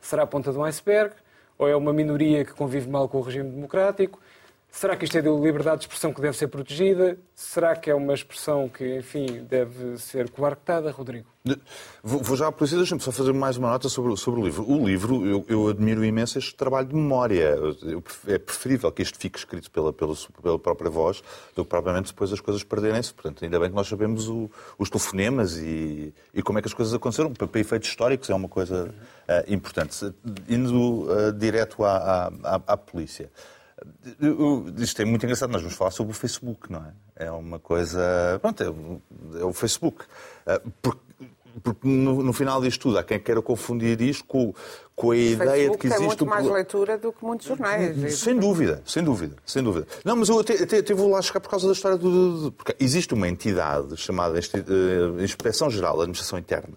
[0.01, 1.13] será a ponta de um iceberg?
[1.59, 4.19] Ou é uma minoria que convive mal com o regime democrático?
[4.73, 7.17] Será que isto é de liberdade de expressão que deve ser protegida?
[7.35, 11.27] Será que é uma expressão que, enfim, deve ser coartada, Rodrigo?
[12.01, 14.63] Vou, já à polícia, deixa-me só fazer mais uma nota sobre, sobre o livro.
[14.71, 17.49] O livro, eu, eu admiro imenso este trabalho de memória.
[17.83, 21.21] Eu- é preferível que isto fique escrito pela, pela, pela própria voz
[21.53, 23.13] do que propriamente depois as coisas perderem-se.
[23.13, 26.73] Portanto, ainda bem que nós sabemos o- os telefonemas e, e como é que as
[26.73, 27.33] coisas aconteceram.
[27.33, 28.95] Para, para efeitos históricos é uma coisa
[29.27, 30.13] ah, importante.
[30.47, 33.29] Indo ah, direto à, à, à- à polícia.
[34.77, 37.25] Isto é muito engraçado, nós vamos falar sobre o Facebook, não é?
[37.25, 37.99] É uma coisa.
[38.41, 39.01] Pronto, é, o-
[39.39, 40.03] é o Facebook.
[40.45, 40.99] Ah, Porque,
[41.63, 44.53] porque no, no final disto tudo, há quem queira confundir isto com,
[44.95, 46.07] com a O ideia de Facebook que tem existe.
[46.07, 48.19] muito um mais leitura do que muitos jornais.
[48.19, 49.87] Sem dúvida, sem dúvida, sem dúvida.
[50.05, 52.43] Não, mas eu até, até, até vou lá chegar por causa da história do.
[52.43, 56.75] do- Porque existe uma entidade chamada eh, Inspeção-Geral da Administração Interna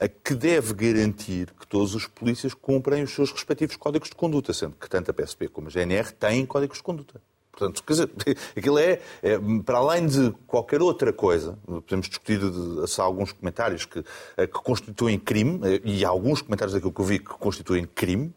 [0.00, 4.54] a que deve garantir que todos os polícias cumprem os seus respectivos códigos de conduta,
[4.54, 7.20] sendo que tanto a PSP como a GNR têm códigos de conduta.
[7.52, 8.10] Portanto, quer dizer,
[8.56, 12.40] aquilo é, é, para além de qualquer outra coisa, podemos discutir
[12.86, 14.02] se há alguns comentários que,
[14.38, 17.84] eh, que constituem crime, eh, e há alguns comentários daquilo que eu vi que constituem
[17.84, 18.32] crime,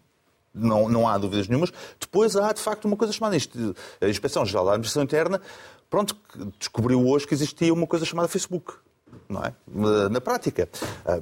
[0.54, 1.72] não, não há dúvidas nenhumas.
[2.00, 3.38] Depois há, de facto, uma coisa chamada
[4.02, 5.42] a Inspeção-Geral da Administração Interna,
[5.90, 6.16] pronto,
[6.60, 8.74] descobriu hoje que existia uma coisa chamada Facebook.
[9.30, 9.54] Não é?
[9.68, 10.68] Na- Na prática.
[11.06, 11.20] Ah,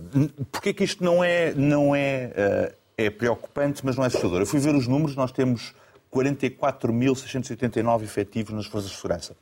[0.52, 4.40] Porquê que isto não é, não é, ah, é preocupante, mas não é assustador?
[4.42, 5.74] Eu fui ver os números, nós temos
[6.14, 9.36] 44.689 efetivos nas Forças de Segurança.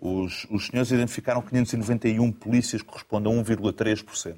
[0.00, 4.34] Os, os senhores identificaram 591 polícias, que correspondem a 1,3%.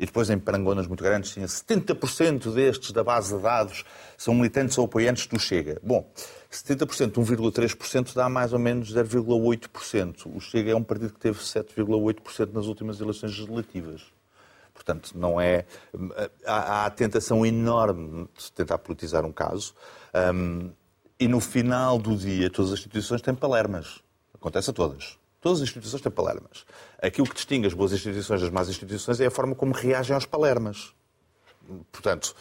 [0.00, 3.84] E depois em parangonas muito grandes tinha 70% destes da base de dados
[4.16, 5.80] são militantes ou apoiantes do Chega.
[5.82, 6.08] Bom,
[6.50, 10.34] 70%, 1,3% dá mais ou menos 0,8%.
[10.34, 14.02] O Chega é um partido que teve 7,8% nas últimas eleições legislativas.
[14.72, 15.66] Portanto, não é.
[16.46, 19.74] Há, há a tentação enorme de tentar politizar um caso.
[20.34, 20.70] Hum,
[21.20, 24.00] e no final do dia, todas as instituições têm palermas.
[24.32, 25.18] Acontece a todas.
[25.40, 26.64] Todas as instituições têm palermas.
[27.02, 30.24] Aquilo que distingue as boas instituições das más instituições é a forma como reagem aos
[30.24, 30.94] palermas.
[31.92, 32.34] Portanto,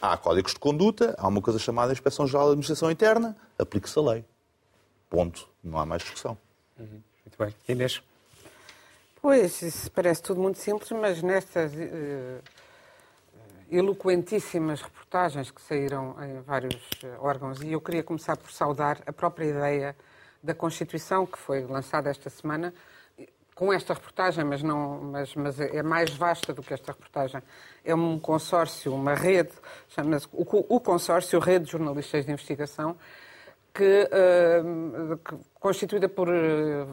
[0.00, 4.24] há códigos de conduta, há uma coisa chamada Inspeção-Geral da Administração Interna, aplique-se a lei.
[5.08, 5.48] Ponto.
[5.62, 6.36] Não há mais discussão.
[6.78, 7.54] Muito bem.
[7.68, 8.02] Inês?
[9.20, 12.40] Pois, isso parece tudo muito simples, mas nestas eh,
[13.70, 19.12] eloquentíssimas reportagens que saíram em vários eh, órgãos, e eu queria começar por saudar a
[19.12, 19.96] própria ideia
[20.42, 22.72] da Constituição, que foi lançada esta semana,
[23.60, 27.42] com esta reportagem, mas, não, mas, mas é mais vasta do que esta reportagem.
[27.84, 29.50] É um consórcio, uma rede,
[29.88, 30.46] chama-se o,
[30.76, 32.96] o Consórcio Rede de Jornalistas de Investigação,
[33.74, 34.62] que, eh,
[35.22, 36.86] que- constituída por eh,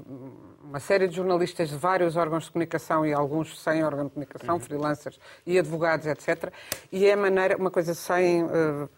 [0.61, 4.59] uma série de jornalistas de vários órgãos de comunicação e alguns sem órgão de comunicação,
[4.59, 6.51] freelancers e advogados, etc.
[6.91, 8.89] E é maneira, uma coisa sem, eh,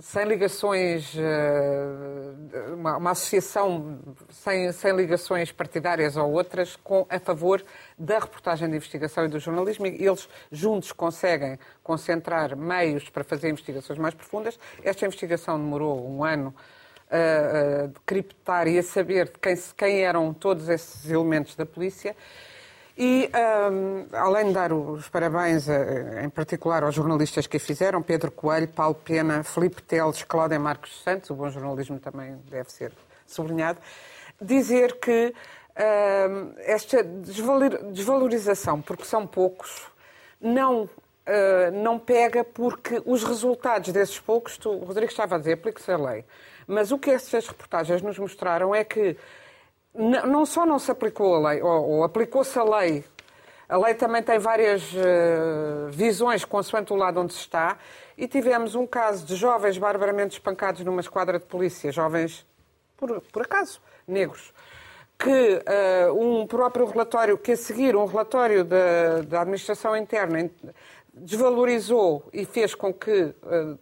[0.00, 7.64] sem ligações, eh, uma, uma associação sem, sem ligações partidárias ou outras com, a favor
[7.98, 9.86] da reportagem de investigação e do jornalismo.
[9.86, 14.58] E eles juntos conseguem concentrar meios para fazer investigações mais profundas.
[14.82, 16.54] Esta investigação demorou um ano
[17.10, 22.16] a, a decriptar e a saber quem, quem eram todos esses elementos da polícia.
[22.96, 23.28] E,
[23.72, 25.66] um, além de dar os parabéns,
[26.22, 31.02] em particular, aos jornalistas que a fizeram, Pedro Coelho, Paulo Pena, Felipe Teles, Cláudia Marcos
[31.02, 32.92] Santos, o bom jornalismo também deve ser
[33.26, 33.80] sublinhado,
[34.40, 35.34] dizer que
[35.76, 39.88] um, esta desvalorização, porque são poucos,
[40.40, 40.88] não
[41.26, 45.90] Uh, não pega porque os resultados desses poucos, tu, o Rodrigo estava a dizer, aplique-se
[45.90, 46.22] a lei.
[46.66, 49.16] Mas o que essas reportagens nos mostraram é que
[49.94, 53.04] não só não se aplicou a lei, ou, ou aplicou-se a lei.
[53.68, 57.78] A lei também tem várias uh, visões consoante o lado onde se está.
[58.16, 62.46] E tivemos um caso de jovens barbaramente espancados numa esquadra de polícia, jovens,
[62.96, 64.52] por, por acaso, negros,
[65.18, 70.50] que uh, um próprio relatório, que a seguir um relatório da, da administração interna
[71.12, 73.78] desvalorizou e fez com que uh,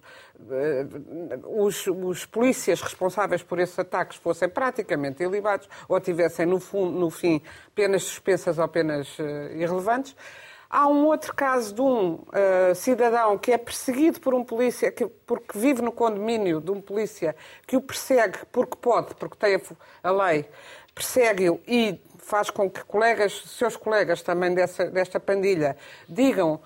[1.44, 7.42] os, os, polícias responsáveis por esses ataques fossem praticamente ilibados ou tivessem, no, no fim,
[7.74, 9.22] penas suspensas ou penas uh,
[9.55, 10.16] irrelevantes.
[10.68, 12.24] Há um outro caso de um
[12.74, 17.37] cidadão que é perseguido por um polícia, que, porque vive no condomínio de um polícia
[17.66, 19.61] que o persegue porque pode, porque tem a,
[20.02, 20.48] a lei,
[20.94, 25.76] persegue-o e faz com que colegas, seus colegas também dessa, desta pandilha
[26.09, 26.61] digam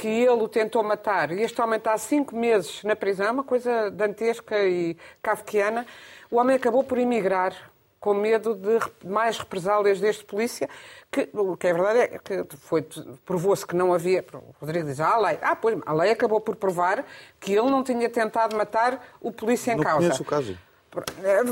[0.00, 3.30] que ele o tentou matar e este homem está há cinco meses na prisão, é
[3.30, 5.86] uma coisa dantesca e kafkiana,
[6.30, 7.54] o homem acabou por emigrar
[8.00, 10.70] com medo de mais represálias deste polícia,
[11.12, 12.46] que o que é verdade é que
[13.26, 14.24] provou-se que não havia.
[14.32, 15.38] O Rodrigo diz, ah, a lei.
[15.42, 17.04] Ah, pois, a lei acabou por provar
[17.38, 19.98] que ele não tinha tentado matar o polícia em não causa.
[19.98, 20.58] Conheço o caso.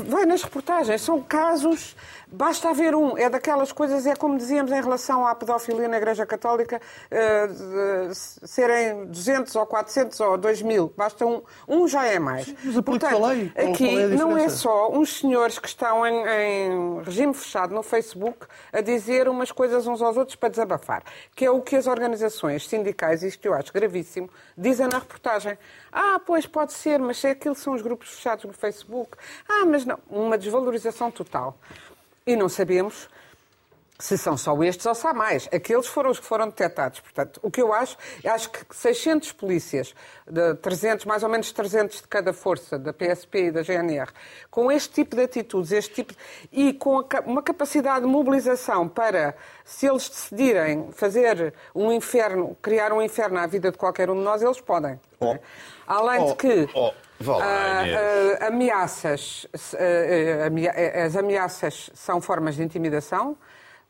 [0.07, 1.95] Vai nas reportagens, são casos,
[2.31, 3.17] basta haver um.
[3.17, 9.05] É daquelas coisas, é como dizíamos em relação à pedofilia na Igreja Católica, uh, serem
[9.05, 12.53] 200 ou 400 ou 2 mil, basta um, um já é mais.
[12.63, 17.01] Mas a Portanto, falei, aqui é não é só uns senhores que estão em, em
[17.03, 21.03] regime fechado no Facebook a dizer umas coisas uns aos outros para desabafar,
[21.35, 25.57] que é o que as organizações sindicais, isto eu acho gravíssimo, dizem na reportagem.
[25.91, 29.17] Ah, pois pode ser, mas aquilo são os grupos fechados no Facebook.
[29.47, 29.97] Ah, mas não.
[30.09, 31.57] Uma desvalorização total.
[32.29, 33.09] E não sabemos
[33.97, 35.49] se são só estes ou se há mais.
[35.51, 36.99] Aqueles foram os que foram detectados.
[36.99, 39.95] Portanto, o que eu acho, acho que 600 polícias,
[40.29, 44.11] de 300, mais ou menos 300 de cada força, da PSP e da GNR,
[44.51, 46.19] com este tipo de atitudes, este tipo de...
[46.51, 53.01] e com uma capacidade de mobilização para, se eles decidirem fazer um inferno, criar um
[53.01, 55.01] inferno à vida de qualquer um de nós, eles podem.
[55.19, 55.35] Oh.
[55.87, 56.27] Além oh.
[56.27, 56.69] de que...
[56.75, 56.93] Oh.
[57.21, 63.37] Uh, uh, ameaças, uh, as ameaças são formas de intimidação,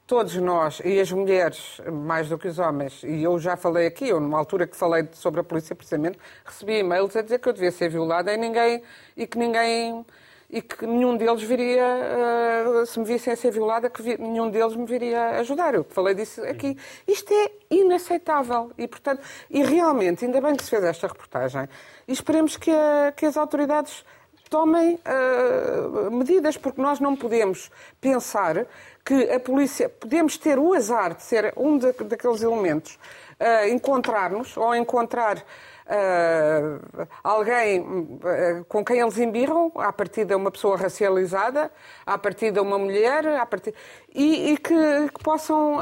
[0.08, 4.10] todos nós, e as mulheres mais do que os homens, e eu já falei aqui,
[4.10, 7.54] eu numa altura que falei sobre a polícia precisamente, recebi e-mails a dizer que eu
[7.54, 8.82] devia ser violada e ninguém,
[9.16, 10.04] e que ninguém,
[10.50, 14.76] e que nenhum deles viria, uh, se me vissem a ser violada, que nenhum deles
[14.76, 15.76] me viria ajudar.
[15.76, 16.76] Eu falei disso aqui.
[17.08, 18.72] Isto é inaceitável.
[18.78, 21.70] E, portanto, e realmente, ainda bem que se fez esta reportagem,
[22.08, 24.04] e esperemos que, a, que as autoridades
[24.50, 27.70] tomem uh, medidas, porque nós não podemos
[28.02, 28.66] pensar
[29.06, 32.98] que a polícia, podemos ter o azar de ser um de, daqueles elementos,
[33.40, 35.44] uh, encontrar-nos ou encontrar
[35.90, 41.72] uh, alguém uh, com quem eles embirram, a partir de uma pessoa racializada,
[42.06, 43.74] a partir de uma mulher, a partir...
[44.14, 45.78] e, e que, que, possam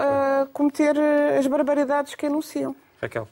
[0.54, 0.96] cometer
[1.38, 2.76] as barbaridades que anunciam.
[3.02, 3.28] Raquel.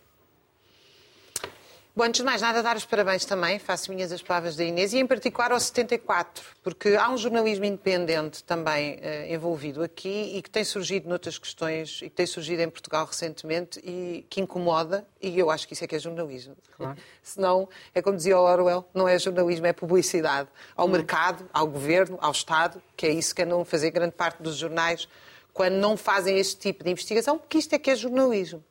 [1.98, 4.92] Bom, antes de mais nada, dar os parabéns também, faço minhas as palavras da Inês,
[4.92, 10.42] e em particular ao 74, porque há um jornalismo independente também uh, envolvido aqui e
[10.42, 15.08] que tem surgido noutras questões, e que tem surgido em Portugal recentemente e que incomoda,
[15.22, 16.58] e eu acho que isso é que é jornalismo.
[16.76, 16.98] Claro.
[17.24, 20.50] Senão, é como dizia o Orwell, não é jornalismo, é publicidade.
[20.76, 20.92] Ao hum.
[20.92, 24.58] mercado, ao governo, ao Estado, que é isso que andam a fazer grande parte dos
[24.58, 25.08] jornais
[25.54, 28.62] quando não fazem este tipo de investigação, porque isto é que é jornalismo.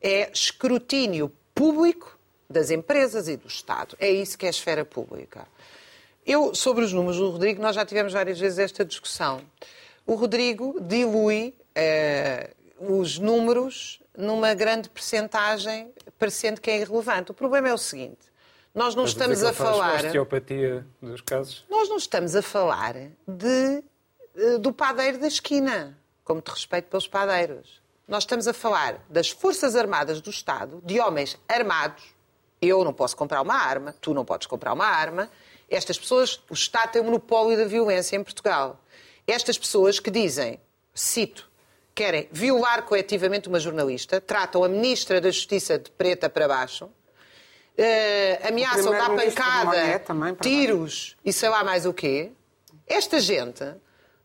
[0.00, 2.17] É escrutínio público
[2.48, 3.96] das empresas e do Estado.
[4.00, 5.46] É isso que é a esfera pública.
[6.26, 9.40] Eu, sobre os números do Rodrigo, nós já tivemos várias vezes esta discussão.
[10.06, 17.30] O Rodrigo dilui eh, os números numa grande percentagem, parecendo que é irrelevante.
[17.30, 18.28] O problema é o seguinte:
[18.74, 20.04] nós não Mas estamos a falar.
[20.04, 21.64] osteopatia dos casos?
[21.68, 22.94] Nós não estamos a falar
[23.26, 23.82] de,
[24.36, 27.80] eh, do padeiro da esquina, como te respeito pelos padeiros.
[28.06, 32.02] Nós estamos a falar das Forças Armadas do Estado, de homens armados,
[32.60, 35.30] eu não posso comprar uma arma, tu não podes comprar uma arma.
[35.70, 38.80] Estas pessoas, o Estado tem o monopólio da violência em Portugal.
[39.26, 40.60] Estas pessoas que dizem,
[40.94, 41.48] cito,
[41.94, 48.48] querem violar coletivamente uma jornalista, tratam a Ministra da Justiça de preta para baixo, uh,
[48.48, 52.32] ameaçam dar pancada, também, tiros e sei lá mais o quê.
[52.86, 53.64] Esta gente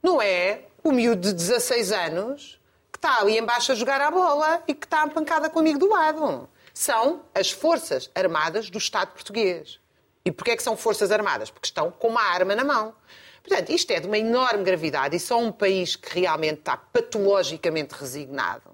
[0.02, 2.60] não é o miúdo de 16 anos
[3.04, 5.78] está ali embaixo a jogar a bola e que está a pancada com o amigo
[5.78, 6.48] do lado.
[6.74, 9.80] São as Forças Armadas do Estado português.
[10.26, 11.52] E porquê é que são Forças Armadas?
[11.52, 12.96] Porque estão com uma arma na mão.
[13.44, 17.94] Portanto, isto é de uma enorme gravidade e só um país que realmente está patologicamente
[17.94, 18.73] resignado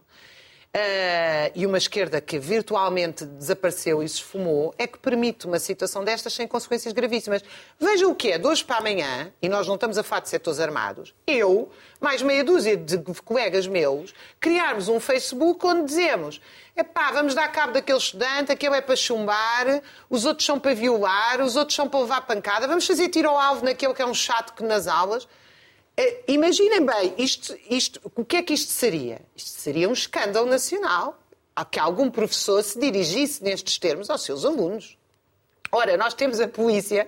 [0.80, 6.04] uh, e uma esquerda que virtualmente desapareceu e se esfumou, é que permite uma situação
[6.04, 7.44] destas sem consequências gravíssimas.
[7.80, 10.30] Veja o que é, de hoje para amanhã, e nós não estamos a falar de
[10.30, 16.42] setores armados, eu, mais meia dúzia de colegas meus, criarmos um Facebook onde dizemos
[16.80, 21.42] epá, vamos dar cabo daquele estudante, aquele é para chumbar, os outros são para violar,
[21.42, 24.14] os outros são para levar pancada, vamos fazer tiro ao alvo naquele que é um
[24.14, 25.28] chato que nas aulas.
[26.02, 29.22] Eh, imaginem bem, isto, isto, o que é que isto seria?
[29.36, 31.20] Isto seria um escândalo nacional
[31.54, 34.98] a que algum professor se dirigisse nestes termos aos seus alunos.
[35.70, 37.06] Ora, nós temos a polícia,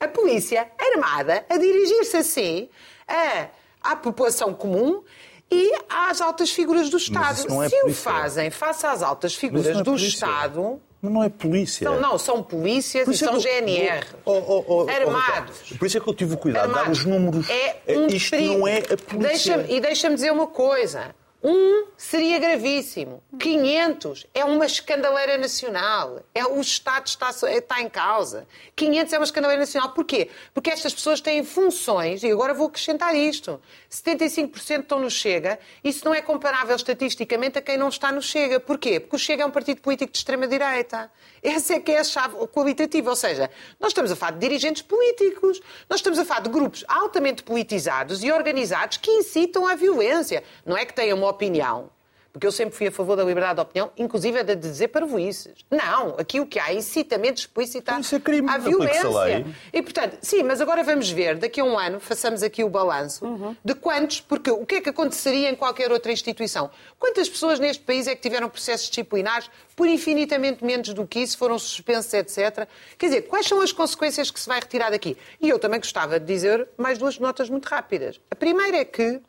[0.00, 2.70] a polícia armada, a dirigir-se assim
[3.06, 3.48] a,
[3.82, 5.04] à população comum
[5.50, 7.32] e às altas figuras do Estado.
[7.32, 7.84] É se polícia.
[7.84, 10.08] o fazem face às altas figuras é do polícia.
[10.08, 11.84] Estado, mas não é polícia.
[11.84, 14.06] Não, não, são polícias e são GNR.
[14.24, 15.72] Oh, oh, oh, armados.
[15.76, 17.50] Por isso é que eu tive o cuidado de dar os números.
[17.50, 18.58] É um Isto perigo.
[18.58, 19.56] não é a polícia.
[19.58, 21.12] Deixa e deixa-me dizer uma coisa.
[21.44, 23.20] Um seria gravíssimo.
[23.40, 26.20] 500 é uma escandaleira nacional.
[26.32, 28.46] É, o Estado está, está em causa.
[28.76, 29.90] 500 é uma escandaleira nacional.
[29.90, 30.30] Porquê?
[30.54, 33.60] Porque estas pessoas têm funções, e agora vou acrescentar isto.
[33.90, 35.58] 75% estão no Chega.
[35.82, 38.60] Isso não é comparável estatisticamente a quem não está no Chega.
[38.60, 39.00] Porquê?
[39.00, 41.10] Porque o Chega é um partido político de extrema-direita.
[41.42, 43.10] Essa é que é a chave qualitativa.
[43.10, 43.50] Ou seja,
[43.80, 45.60] nós estamos a falar de dirigentes políticos.
[45.90, 50.44] Nós estamos a falar de grupos altamente politizados e organizados que incitam à violência.
[50.64, 51.90] Não é que tenham uma opinião.
[52.32, 55.52] Porque eu sempre fui a favor da liberdade de opinião, inclusive a de dizer parvoices.
[55.70, 59.44] Não, aqui o que há é incitamento explícito à, é crime, à violência.
[59.70, 63.26] E, portanto, sim, mas agora vamos ver, daqui a um ano, façamos aqui o balanço
[63.26, 63.54] uhum.
[63.62, 66.70] de quantos, porque o que é que aconteceria em qualquer outra instituição?
[66.98, 71.36] Quantas pessoas neste país é que tiveram processos disciplinares por infinitamente menos do que isso,
[71.36, 72.66] foram suspensos, etc.
[72.96, 75.18] Quer dizer, quais são as consequências que se vai retirar daqui?
[75.38, 78.18] E eu também gostava de dizer mais duas notas muito rápidas.
[78.30, 79.20] A primeira é que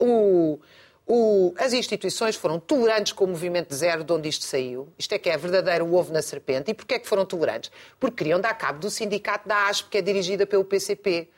[0.00, 0.58] o
[1.08, 4.92] o, as instituições foram tolerantes com o movimento de zero de onde isto saiu.
[4.98, 6.70] Isto é que é verdadeiro ovo na serpente.
[6.70, 7.70] E porquê é que foram tolerantes?
[7.98, 11.28] Porque queriam dar cabo do sindicato da ASP, que é dirigida pelo PCP.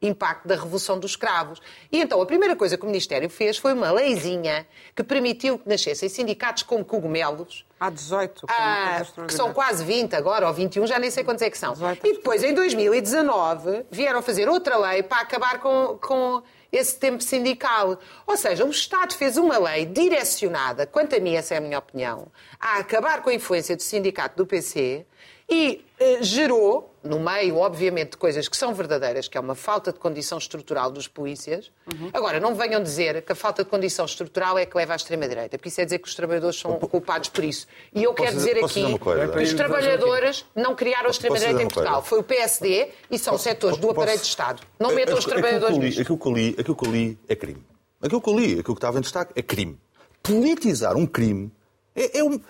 [0.00, 1.62] Impacto da Revolução dos Escravos.
[1.92, 5.68] E então a primeira coisa que o Ministério fez foi uma leizinha que permitiu que
[5.68, 8.46] nascessem sindicatos como cogumelos, Há 18.
[8.48, 11.74] Ah, que são quase 20 agora, ou 21, já nem sei quantos é que são.
[12.04, 16.42] E depois, em 2019, vieram fazer outra lei para acabar com, com
[16.72, 18.00] esse tempo sindical.
[18.26, 21.78] Ou seja, o Estado fez uma lei direcionada, quanto a mim, essa é a minha
[21.78, 25.04] opinião, a acabar com a influência do sindicato do PC
[25.48, 29.92] e eh, gerou, no meio, obviamente, de coisas que são verdadeiras, que é uma falta
[29.92, 31.70] de condição estrutural dos polícias.
[31.92, 32.10] Uhum.
[32.12, 35.58] Agora, não venham dizer que a falta de condição estrutural é que leva à extrema-direita,
[35.58, 37.66] porque isso é dizer que os trabalhadores são culpados por isso.
[37.94, 42.02] E eu quero dizer aqui que os trabalhadores não criaram a extrema-direita em Portugal.
[42.02, 44.62] Foi o PSD e são setores do aparelho de Estado.
[44.78, 47.64] Não metam os trabalhadores Aquilo que eu li, aquilo que eu li é crime.
[48.00, 49.78] Aquilo que eu li, aquilo que estava em destaque é crime.
[50.22, 51.52] Politizar um crime
[51.94, 52.40] é, é um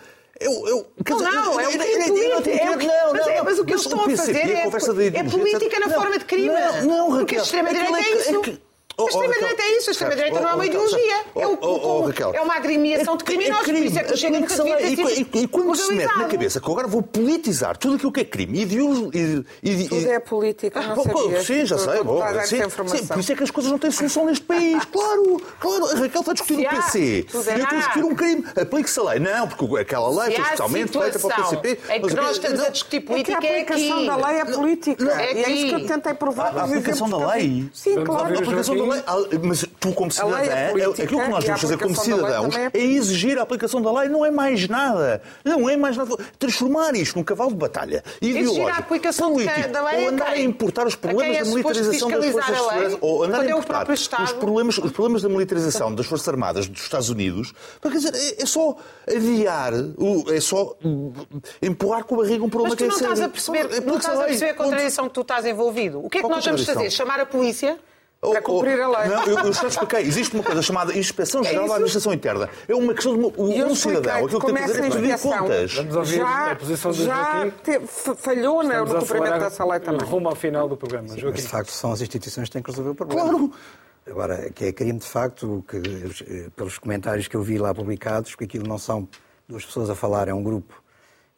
[0.44, 5.24] eu, eu, não, não, é, é, mas o que eles estão a fazer é, é
[5.24, 6.48] política na forma de crime.
[6.48, 7.18] Não, não, Raquel.
[7.18, 8.60] Porque a extrema-direita é isso.
[8.98, 11.16] A extrema-direita é isso, a extrema-direita não é uma ideologia.
[11.34, 15.38] É, é uma agremiação de criminosos, por isso é que o Chega nunca devia ter
[15.38, 18.62] E quando se mete na cabeça que agora vou politizar tudo aquilo que é crime
[18.62, 19.88] e...
[19.88, 21.42] Tudo é política, não sabia.
[21.42, 21.98] Sim, já sei.
[22.02, 24.82] Por isso é que as coisas não têm solução neste país.
[24.92, 25.86] Claro, claro.
[25.86, 27.00] A Raquel está a discutir o PC.
[27.00, 28.44] E eu estou a discutir um crime.
[28.60, 29.18] Aplique-se a lei.
[29.18, 31.78] Não, porque aquela lei foi especialmente feita para o PCP.
[31.88, 33.72] É que nós estamos a discutir política é aqui.
[33.72, 35.04] A aplicação da lei é política.
[35.04, 36.56] E é isso que eu tentei provar.
[36.56, 37.68] A aplicação da lei?
[37.72, 38.34] Sim, claro.
[38.86, 39.02] Lei,
[39.42, 42.70] mas tu, como cidadã, é aquilo que nós devemos fazer como cidadãos é...
[42.72, 45.22] é exigir a aplicação da lei, não é mais nada.
[45.44, 46.16] Não é mais nada.
[46.38, 50.40] Transformar isto num cavalo de batalha ideológico, a aplicação político, da lei ou andar a
[50.40, 54.32] importar os problemas é da militarização das Forças de Segurança, ou andar a importar os
[54.32, 58.46] problemas, os problemas da militarização das Forças Armadas dos Estados Unidos, quer dizer, é, é
[58.46, 59.72] só adiar,
[60.32, 60.76] é só
[61.60, 63.08] empurrar com a barriga um problema que é sério.
[63.08, 65.46] Mas tu não estás a perceber, não estás a perceber a contradição que tu estás
[65.46, 66.04] envolvido.
[66.04, 66.90] O que é que nós vamos fazer?
[66.90, 67.78] Chamar a polícia?
[68.30, 69.08] Para cumprir a lei.
[69.08, 70.02] Não, eu, eu já expliquei.
[70.02, 72.48] Existe uma coisa chamada Inspeção Geral é da Administração Interna.
[72.68, 74.24] É uma questão de uma, um cidadão.
[74.24, 75.70] Aquilo que tem que fazer é pedir contas.
[75.72, 77.86] Já, a posição do já Joaquim.
[78.16, 80.06] falhou no cumprimento dessa lei também.
[80.06, 81.08] Rumo ao final do programa.
[81.08, 81.20] Sim.
[81.24, 83.28] Mas, de facto, são as instituições que têm que resolver o problema.
[83.28, 83.52] Claro.
[84.06, 88.32] Agora, que é crime, de facto, que, eh, pelos comentários que eu vi lá publicados,
[88.32, 89.08] porque aquilo não são
[89.48, 90.81] duas pessoas a falar, é um grupo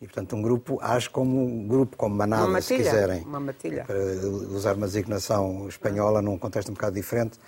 [0.01, 3.23] e, portanto, um grupo age como um grupo, como manada, matilha, se quiserem.
[3.23, 3.85] Uma matilha.
[3.85, 7.39] Para usar uma designação espanhola num contexto um bocado diferente.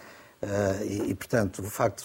[0.42, 2.04] Uh, e, e, portanto, o facto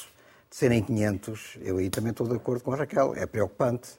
[0.50, 3.92] de serem 500, eu aí também estou de acordo com a Raquel, é preocupante.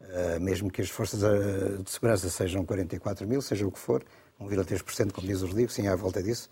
[0.00, 4.04] Uh, mesmo que as forças de segurança sejam 44 mil, seja o que for,
[4.40, 6.48] 1,3%, como diz o Rodrigo, sim, à volta disso.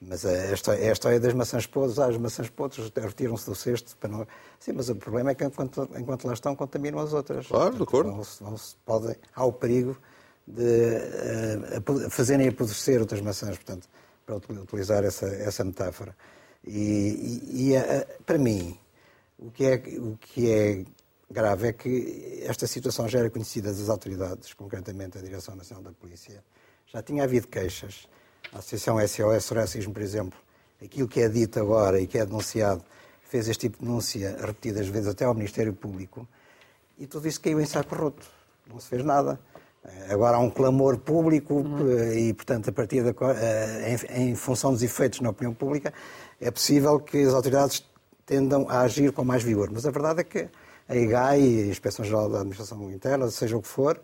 [0.00, 1.98] Mas é esta é a história das maçãs podres.
[1.98, 3.96] Ah, as maçãs podres retiram-se do cesto.
[3.96, 4.26] Para não...
[4.60, 7.48] Sim, mas o problema é que enquanto, enquanto lá estão, contaminam as outras.
[7.48, 8.12] Claro, de acordo.
[8.12, 9.98] Vão, vão, pode, há o perigo
[10.46, 13.88] de uh, fazerem apodrecer outras maçãs, portanto,
[14.24, 16.16] para utilizar essa, essa metáfora.
[16.64, 18.78] E, e, e uh, para mim,
[19.38, 20.84] o que, é, o que é
[21.30, 25.92] grave é que esta situação já era conhecida das autoridades, concretamente a Direção Nacional da
[25.92, 26.42] Polícia.
[26.86, 28.08] Já tinha havido queixas
[28.52, 30.38] a Associação SOS Racismo, por exemplo,
[30.82, 32.82] aquilo que é dito agora e que é denunciado,
[33.22, 36.26] fez este tipo de denúncia repetidas vezes até ao Ministério Público,
[36.98, 38.26] e tudo isso caiu em saco roto.
[38.66, 39.38] Não se fez nada.
[39.84, 42.12] Eh, agora há um clamor público uhum.
[42.12, 45.92] e, portanto, a partir da, eh, em, em função dos efeitos na opinião pública,
[46.40, 47.84] é possível que as autoridades
[48.26, 49.70] tendam a agir com mais vigor.
[49.72, 50.48] Mas a verdade é que
[50.88, 54.00] a IGAI, a Inspeção-Geral da Administração Interna, seja o que for,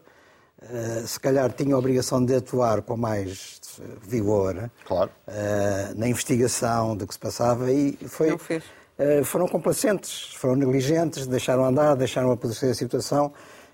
[1.07, 3.61] se calhar tinha a obrigação de atuar com mais
[4.03, 5.11] vigor claro.
[5.27, 8.65] uh, na investigação do que se passava e foi, Não fez.
[8.99, 13.33] Uh, foram complacentes, foram negligentes, deixaram andar, deixaram apodrecer a situação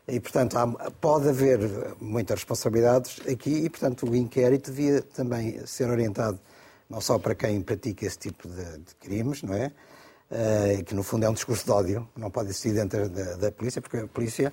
[0.09, 1.61] e, portanto, há, pode haver
[2.01, 6.39] muitas responsabilidades aqui e, portanto, o inquérito devia também ser orientado
[6.89, 9.73] não só para quem pratica esse tipo de, de crimes, não é?
[10.31, 13.53] Uh, que no fundo é um discurso de ódio, não pode existir dentro da, da
[13.53, 14.51] polícia, porque a polícia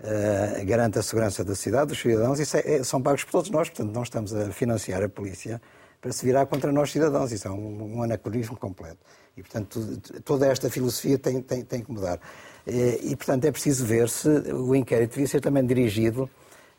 [0.00, 3.50] uh, garante a segurança da cidade, dos cidadãos, isso é, é, são pagos por todos
[3.50, 5.60] nós, portanto não estamos a financiar a polícia
[6.00, 8.98] para se virar contra nós cidadãos, isso é um, um anacronismo completo.
[9.36, 12.18] E, portanto, toda esta filosofia tem, tem, tem que mudar.
[12.66, 16.28] E, e, portanto, é preciso ver se o inquérito devia ser também dirigido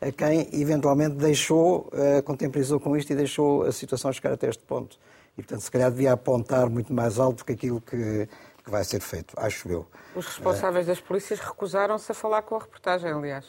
[0.00, 4.62] a quem eventualmente deixou, uh, contemporizou com isto e deixou a situação chegar até este
[4.64, 4.98] ponto.
[5.36, 8.28] E, portanto, se calhar devia apontar muito mais alto que aquilo que,
[8.68, 9.86] que vai ser feito, acho eu.
[10.14, 13.46] Os responsáveis das polícias recusaram-se a falar com a reportagem, aliás.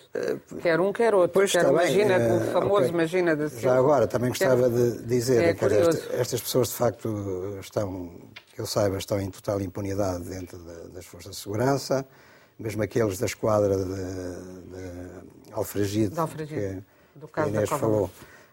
[0.61, 1.33] Quer um, quer outro.
[1.33, 2.37] Pois, quer está imagina, bem.
[2.37, 2.89] o famoso okay.
[2.89, 7.57] Imagina da Já agora, também gostava de dizer é que esta, estas pessoas, de facto,
[7.59, 8.11] estão,
[8.53, 12.05] que eu saiba, estão em total impunidade dentro de, das forças de segurança,
[12.57, 18.09] mesmo aqueles da esquadra de, de Alfragide, de Alfragide, que, do caso que Inês falou.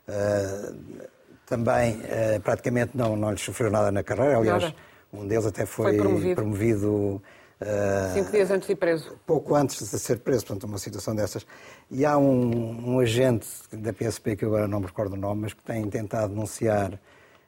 [0.08, 1.06] Uh,
[1.46, 4.64] também, uh, praticamente, não, não lhes sofreu nada na carreira, aliás...
[4.64, 4.74] Nada
[5.18, 6.34] um deles até foi, foi promovido.
[6.34, 7.22] promovido
[7.60, 9.18] uh, Cinco dias antes de ir preso.
[9.26, 11.46] Pouco antes de ser preso, portanto, uma situação dessas.
[11.90, 15.42] E há um, um, agente da PSP, que eu agora não me recordo o nome,
[15.42, 16.98] mas que tem tentado denunciar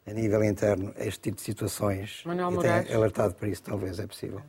[0.07, 2.23] a nível interno este tipo de situações.
[2.25, 2.87] Manuel e Moraes.
[2.87, 4.41] tem alertado para isso, talvez, é possível.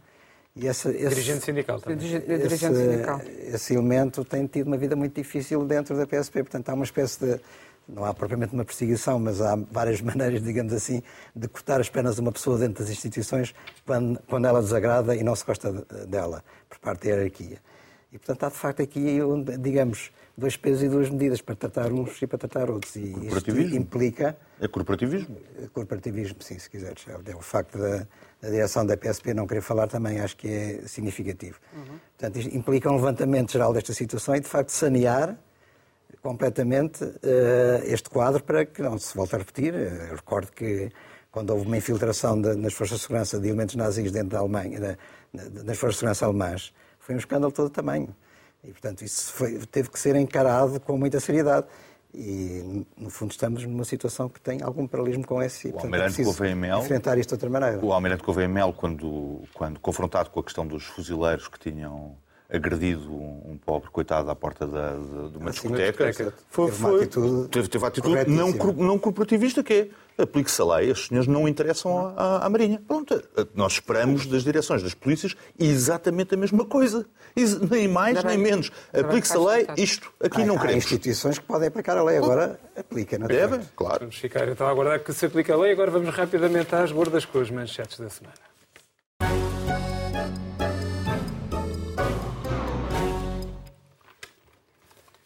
[0.55, 1.97] E esse, esse, dirigente sindical também.
[1.97, 3.21] Dirigente esse, sindical.
[3.21, 7.19] esse elemento tem tido uma vida muito difícil dentro da PSP, portanto há uma espécie
[7.19, 7.39] de
[7.93, 11.01] não há propriamente uma perseguição, mas há várias maneiras, digamos assim,
[11.35, 13.53] de cortar as pernas de uma pessoa dentro das instituições
[13.85, 15.71] quando, quando ela desagrada e não se gosta
[16.07, 17.59] dela, por parte da hierarquia.
[18.11, 19.19] E, portanto, há de facto aqui,
[19.59, 22.95] digamos, dois pesos e duas medidas para tratar uns e para tratar outros.
[22.95, 24.35] E isto implica.
[24.59, 25.37] É corporativismo?
[25.73, 27.05] Corporativismo, sim, se quiseres.
[27.07, 28.07] É o facto da,
[28.41, 31.59] da direção da PSP não querer falar também acho que é significativo.
[31.71, 31.99] Uhum.
[32.17, 35.37] Portanto, implica um levantamento geral desta situação e, de facto, sanear
[36.21, 39.73] completamente uh, este quadro para que não se volte a repetir.
[39.73, 40.91] Eu recordo que
[41.31, 44.79] quando houve uma infiltração de, nas forças de segurança de elementos nazis dentro da Alemanha,
[44.79, 44.97] da,
[45.33, 48.15] das forças de segurança alemãs, foi um escândalo de todo tamanho.
[48.63, 51.67] E, portanto, isso foi, teve que ser encarado com muita seriedade.
[52.13, 55.67] E, no fundo, estamos numa situação que tem algum paralelismo com esse.
[55.67, 57.85] O portanto, Almirante é Gouveia Mel, enfrentar isto de outra maneira.
[57.85, 62.17] O Almirante Gouveia Mel, quando, quando confrontado com a questão dos fuzileiros que tinham
[62.51, 66.33] agredido um, um, pobre coitado à porta da, de, de uma assim, discoteca.
[66.49, 69.73] Foi, teve, uma atitude teve, teve atitude não, não corporativista, que
[70.17, 72.81] é aplique-se a lei, estes senhores não interessam à, à, Marinha.
[72.85, 73.21] Pronto,
[73.53, 77.05] nós esperamos das direções das polícias exatamente a mesma coisa.
[77.69, 78.71] Nem mais, nem menos.
[78.91, 80.83] Aplique-se a lei, isto aqui há, não queremos.
[80.83, 83.29] Há instituições que podem aplicar a lei, agora aplica, não é?
[83.29, 83.99] Deve, claro.
[83.99, 85.71] Vamos ficar então a aguardar que se aplique a lei.
[85.71, 88.48] Agora vamos rapidamente às gordas com as manchetes da semana.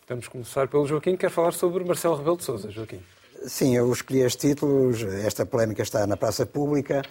[0.07, 2.69] Vamos começar pelo Joaquim, que quer falar sobre Marcelo Rebelo de Sousa.
[2.69, 3.01] Joaquim.
[3.45, 5.01] Sim, eu escolhi estes títulos.
[5.01, 7.01] Esta polémica está na praça pública.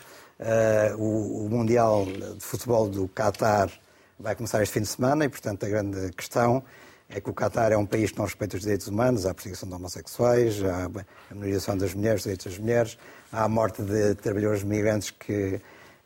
[0.98, 3.70] O, o, Mundial de Futebol do Qatar
[4.18, 6.62] vai começar este fim de semana e, portanto, a grande questão
[7.08, 9.34] é que o Qatar é um país que não respeita os direitos humanos, há a
[9.34, 12.98] perseguição de homossexuais, há a minorização das mulheres, os direitos das mulheres,
[13.32, 15.60] há a morte de trabalhadores migrantes que,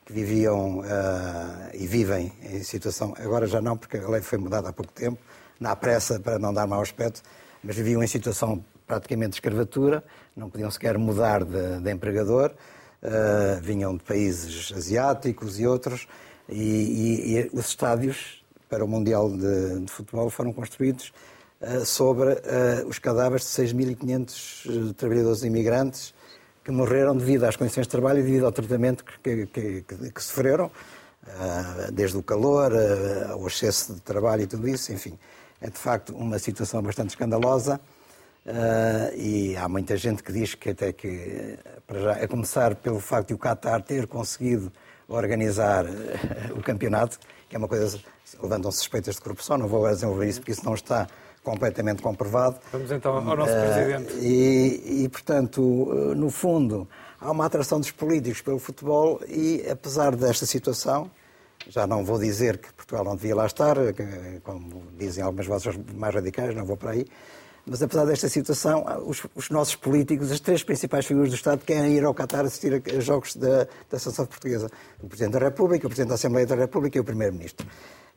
[0.04, 0.84] que viviam uh,
[1.74, 3.14] e vivem em situação.
[3.18, 5.18] Agora já não, porque a lei foi mudada há pouco tempo
[5.58, 7.22] na pressa para não dar mau aspecto,
[7.62, 10.04] mas viviam em situação praticamente de escravatura,
[10.36, 12.52] não podiam sequer mudar de, de empregador,
[13.02, 16.06] uh, vinham de países asiáticos e outros,
[16.48, 21.12] E, e, e os estádios para o Mundial de, de Futebol foram construídos
[21.60, 26.14] uh, sobre uh, os cadáveres de 6.500 trabalhadores imigrantes
[26.64, 30.22] que morreram devido às condições de trabalho e devido ao tratamento que, que, que, que
[30.22, 30.70] sofreram,
[31.92, 32.72] desde o calor
[33.30, 35.18] ao excesso de trabalho e tudo isso, enfim.
[35.60, 37.80] É de facto uma situação bastante escandalosa.
[38.46, 43.00] Uh, e há muita gente que diz que até que, para já, a começar pelo
[43.00, 44.70] facto de o Qatar ter conseguido
[45.08, 45.90] organizar uh,
[46.56, 47.98] o campeonato, que é uma coisa,
[48.40, 51.08] levantam suspeitas de corrupção, não vou agora desenvolver isso porque isso não está
[51.42, 52.60] completamente comprovado.
[52.70, 54.14] Vamos então ao nosso uh, Presidente.
[54.20, 55.60] E, e, portanto,
[56.16, 56.88] no fundo,
[57.20, 61.10] há uma atração dos políticos pelo futebol e, apesar desta situação,
[61.68, 63.76] já não vou dizer que Portugal não devia lá estar,
[64.42, 67.06] como dizem algumas vozes mais radicais, não vou para aí,
[67.68, 71.96] mas apesar desta situação, os, os, nossos políticos, as três principais figuras do Estado, querem
[71.96, 74.70] ir ao Qatar assistir a, a jogos da, da Seleção Portuguesa.
[75.02, 77.66] O Presidente da República, o Presidente da Assembleia da República e o Primeiro-Ministro.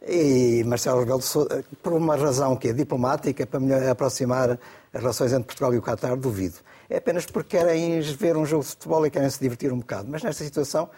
[0.08, 4.52] E Marcelo Rebelo de Sousa, por uma razão que é diplomática, para melhor aproximar
[4.94, 6.58] as relações entre Portugal e o Qatar, duvido.
[6.88, 10.08] É apenas porque querem ver um jogo de futebol e querem se divertir um bocado.
[10.12, 10.92] Mas nesta situação,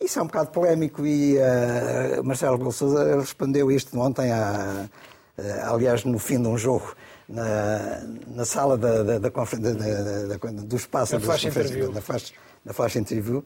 [0.00, 4.88] isso é um bocado polémico e uh, Marcelo Rebelo Sousa respondeu isto ontem, à,
[5.38, 6.94] uh, aliás, no fim de um jogo
[7.28, 12.32] na, na sala da, da, da, da, do espaço da flash interview, da flash,
[12.64, 13.44] da flash interview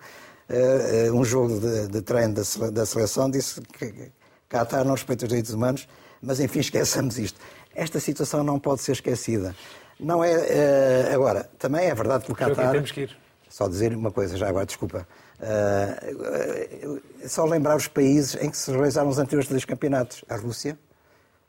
[0.51, 4.11] uh, um jogo de, de treino da, seleção, disse que
[4.49, 5.89] Qatar não respeita os direitos humanos,
[6.21, 7.39] mas enfim, esqueçamos isto.
[7.75, 9.55] Esta situação não pode ser esquecida.
[9.99, 11.13] Não é.
[11.15, 12.73] Agora, também é verdade que o Qatar.
[12.73, 13.17] Temos que ir.
[13.49, 15.07] Só dizer uma coisa já agora, desculpa.
[15.41, 20.79] Uh, só lembrar os países em que se realizaram os anteriores dois campeonatos: a Rússia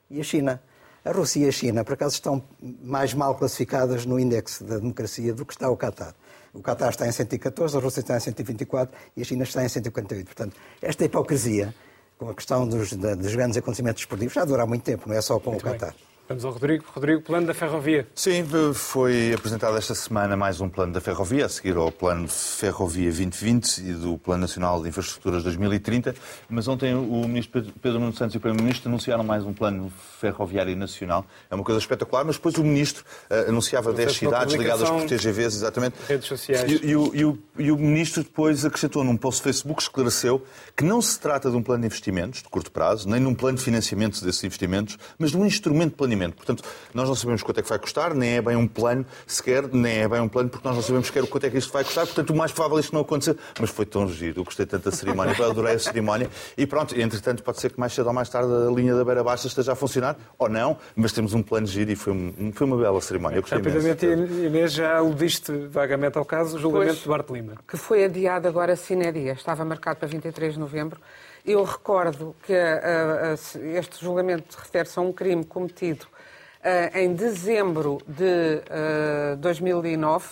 [0.09, 0.61] e a China.
[1.03, 5.33] A Rússia e a China, por acaso, estão mais mal classificadas no índice da democracia
[5.33, 6.13] do que está o Qatar.
[6.53, 9.69] O Qatar está em 114, a Rússia está em 124 e a China está em
[9.69, 10.25] 148.
[10.25, 11.73] Portanto, esta hipocrisia
[12.19, 15.21] com a questão dos, dos grandes acontecimentos esportivos já dura há muito tempo, não é
[15.21, 15.91] só com muito o Qatar.
[15.91, 16.10] Bem.
[16.31, 16.85] Vamos ao Rodrigo.
[16.95, 18.07] Rodrigo, plano da ferrovia.
[18.15, 23.09] Sim, foi apresentado esta semana mais um plano da ferrovia, a seguir ao plano Ferrovia
[23.09, 26.15] 2020 e do Plano Nacional de Infraestruturas 2030.
[26.49, 30.73] Mas ontem o ministro Pedro Nuno Santos e o Primeiro-Ministro anunciaram mais um plano ferroviário
[30.73, 31.25] nacional.
[31.49, 35.57] É uma coisa espetacular, mas depois o ministro uh, anunciava 10 cidades ligadas por TGVs,
[35.57, 35.95] exatamente.
[36.07, 36.71] Redes sociais.
[36.71, 40.41] E, e, o, e, o, e o ministro depois acrescentou num post Facebook, esclareceu
[40.77, 43.35] que não se trata de um plano de investimentos de curto prazo, nem de um
[43.35, 46.35] plano de financiamento desses investimentos, mas de um instrumento de planeamento planeamento.
[46.35, 46.63] Portanto,
[46.93, 49.99] nós não sabemos quanto é que vai custar, nem é bem um plano sequer, nem
[49.99, 52.05] é bem um plano, porque nós não sabemos sequer quanto é que isto vai custar.
[52.05, 53.35] Portanto, o mais provável é isto não acontecer.
[53.59, 56.29] Mas foi tão giro, eu gostei tanto da cerimónia, eu adorei a cerimónia.
[56.57, 59.23] E pronto, entretanto, pode ser que mais cedo ou mais tarde a linha da Beira
[59.23, 62.67] Baixa esteja a funcionar, ou não, mas temos um plano giro e foi, um, foi
[62.67, 63.37] uma bela cerimónia.
[63.37, 67.53] Eu gostei Rapidamente, Inês, já aludiste vagamente ao caso, o julgamento pois, de Bart Lima.
[67.67, 70.99] Que foi adiado agora sine dia, estava marcado para 23 de novembro.
[71.45, 77.97] Eu recordo que uh, uh, este julgamento refere-se a um crime cometido uh, em dezembro
[78.07, 78.61] de
[79.39, 80.27] 2009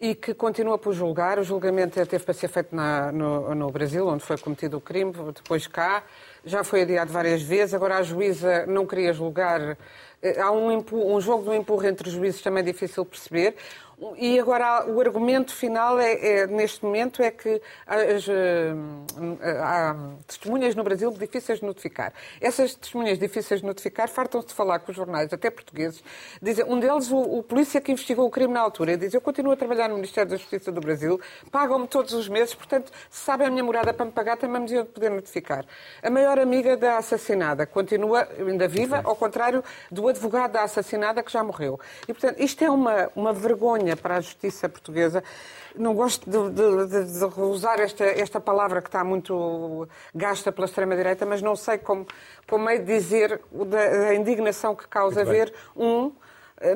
[0.00, 1.38] e que continua por julgar.
[1.38, 5.12] O julgamento teve para ser feito na, no, no, Brasil, onde foi cometido o crime,
[5.34, 6.02] depois cá.
[6.44, 7.74] Já foi adiado várias vezes.
[7.74, 9.76] Agora a juíza não queria julgar.
[10.40, 13.56] Há um, um jogo do empurro entre os juízes também difícil de perceber.
[14.16, 18.74] E agora o argumento final é, é, neste momento é que as, eh,
[19.60, 19.94] há
[20.26, 22.12] testemunhas no Brasil difíceis de notificar.
[22.40, 26.02] Essas testemunhas difíceis de notificar fartam-se de falar com os jornais, até portugueses.
[26.42, 29.52] Dizem, um deles, o, o, polícia que investigou o crime na altura, diz: Eu continuo
[29.52, 31.20] a trabalhar no Ministério da Justiça do Brasil,
[31.52, 34.66] pagam-me todos os meses, portanto, se sabem a minha morada para me pagar, também me
[34.66, 35.64] diziam de poder notificar.
[36.02, 41.30] A maior amiga da assassinada continua ainda viva, ao contrário do advogado da assassinada que
[41.30, 41.78] já morreu.
[42.08, 45.22] E, portanto, isto é uma, uma vergonha para a justiça portuguesa.
[45.74, 50.66] Não gosto de, de, de, de usar esta, esta palavra que está muito gasta pela
[50.66, 52.06] extrema-direita, mas não sei como,
[52.48, 56.12] como é dizer da, indignação que causa ver um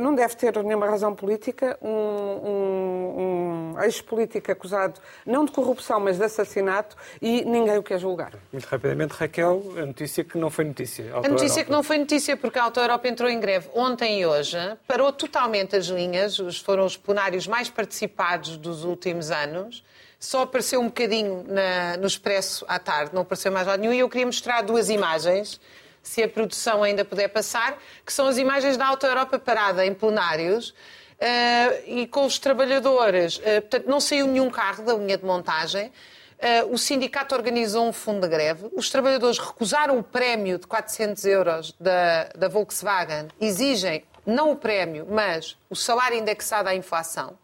[0.00, 6.18] não deve ter nenhuma razão política, um, um, um ex-político acusado não de corrupção, mas
[6.18, 8.32] de assassinato e ninguém o quer julgar.
[8.52, 11.04] Muito rapidamente, Raquel, a notícia que não foi notícia.
[11.14, 14.26] A notícia que não foi notícia porque a Auto Europa entrou em greve ontem e
[14.26, 19.84] hoje, parou totalmente as linhas, foram os plenários mais participados dos últimos anos.
[20.18, 23.98] Só apareceu um bocadinho na, no Expresso à tarde, não apareceu mais lado nenhum, e
[23.98, 25.60] eu queria mostrar duas imagens
[26.08, 29.92] se a produção ainda puder passar, que são as imagens da Auto Europa parada em
[29.92, 30.70] plenários.
[30.70, 35.86] Uh, e com os trabalhadores, uh, portanto, não saiu nenhum carro da linha de montagem.
[35.86, 38.68] Uh, o sindicato organizou um fundo de greve.
[38.74, 43.28] Os trabalhadores recusaram o prémio de 400 euros da, da Volkswagen.
[43.40, 47.38] Exigem não o prémio, mas o salário indexado à inflação.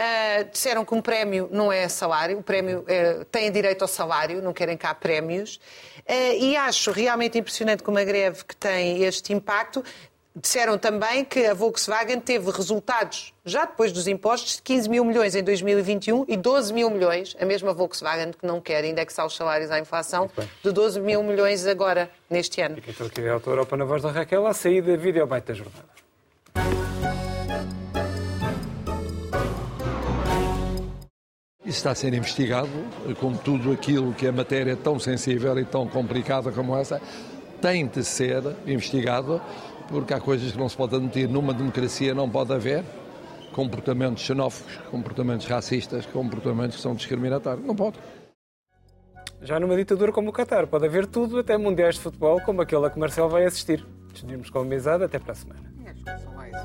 [0.00, 4.40] Uh, disseram que um prémio não é salário, o prémio é, tem direito ao salário,
[4.40, 5.56] não querem cá prémios.
[6.08, 9.84] Uh, e acho realmente impressionante como a greve que tem este impacto.
[10.34, 15.34] Disseram também que a Volkswagen teve resultados, já depois dos impostos, de 15 mil milhões
[15.34, 19.70] em 2021 e 12 mil milhões, a mesma Volkswagen que não quer indexar os salários
[19.70, 20.30] à inflação,
[20.64, 22.76] de 12 mil milhões agora, neste ano.
[22.76, 26.89] Fica então aqui a Auto Europa na voz da Raquel, a saída videobite da jornada.
[31.64, 32.70] Está a ser investigado,
[33.06, 37.02] eh, como tudo aquilo que a matéria é tão sensível e tão complicada como essa,
[37.60, 39.42] tem de ser investigado,
[39.88, 41.28] porque há coisas que não se pode admitir.
[41.28, 42.82] Numa democracia não pode haver
[43.52, 47.66] comportamentos xenófobos, comportamentos racistas, comportamentos que são discriminatórios.
[47.66, 47.98] Não pode.
[49.42, 52.86] Já numa ditadura como o Qatar, pode haver tudo, até mundiais de futebol, como aquele
[52.86, 53.86] a que Marcel vai assistir.
[54.10, 55.72] Despedimos com a mesada, até para a semana.
[55.84, 56.56] É, acho que são mais.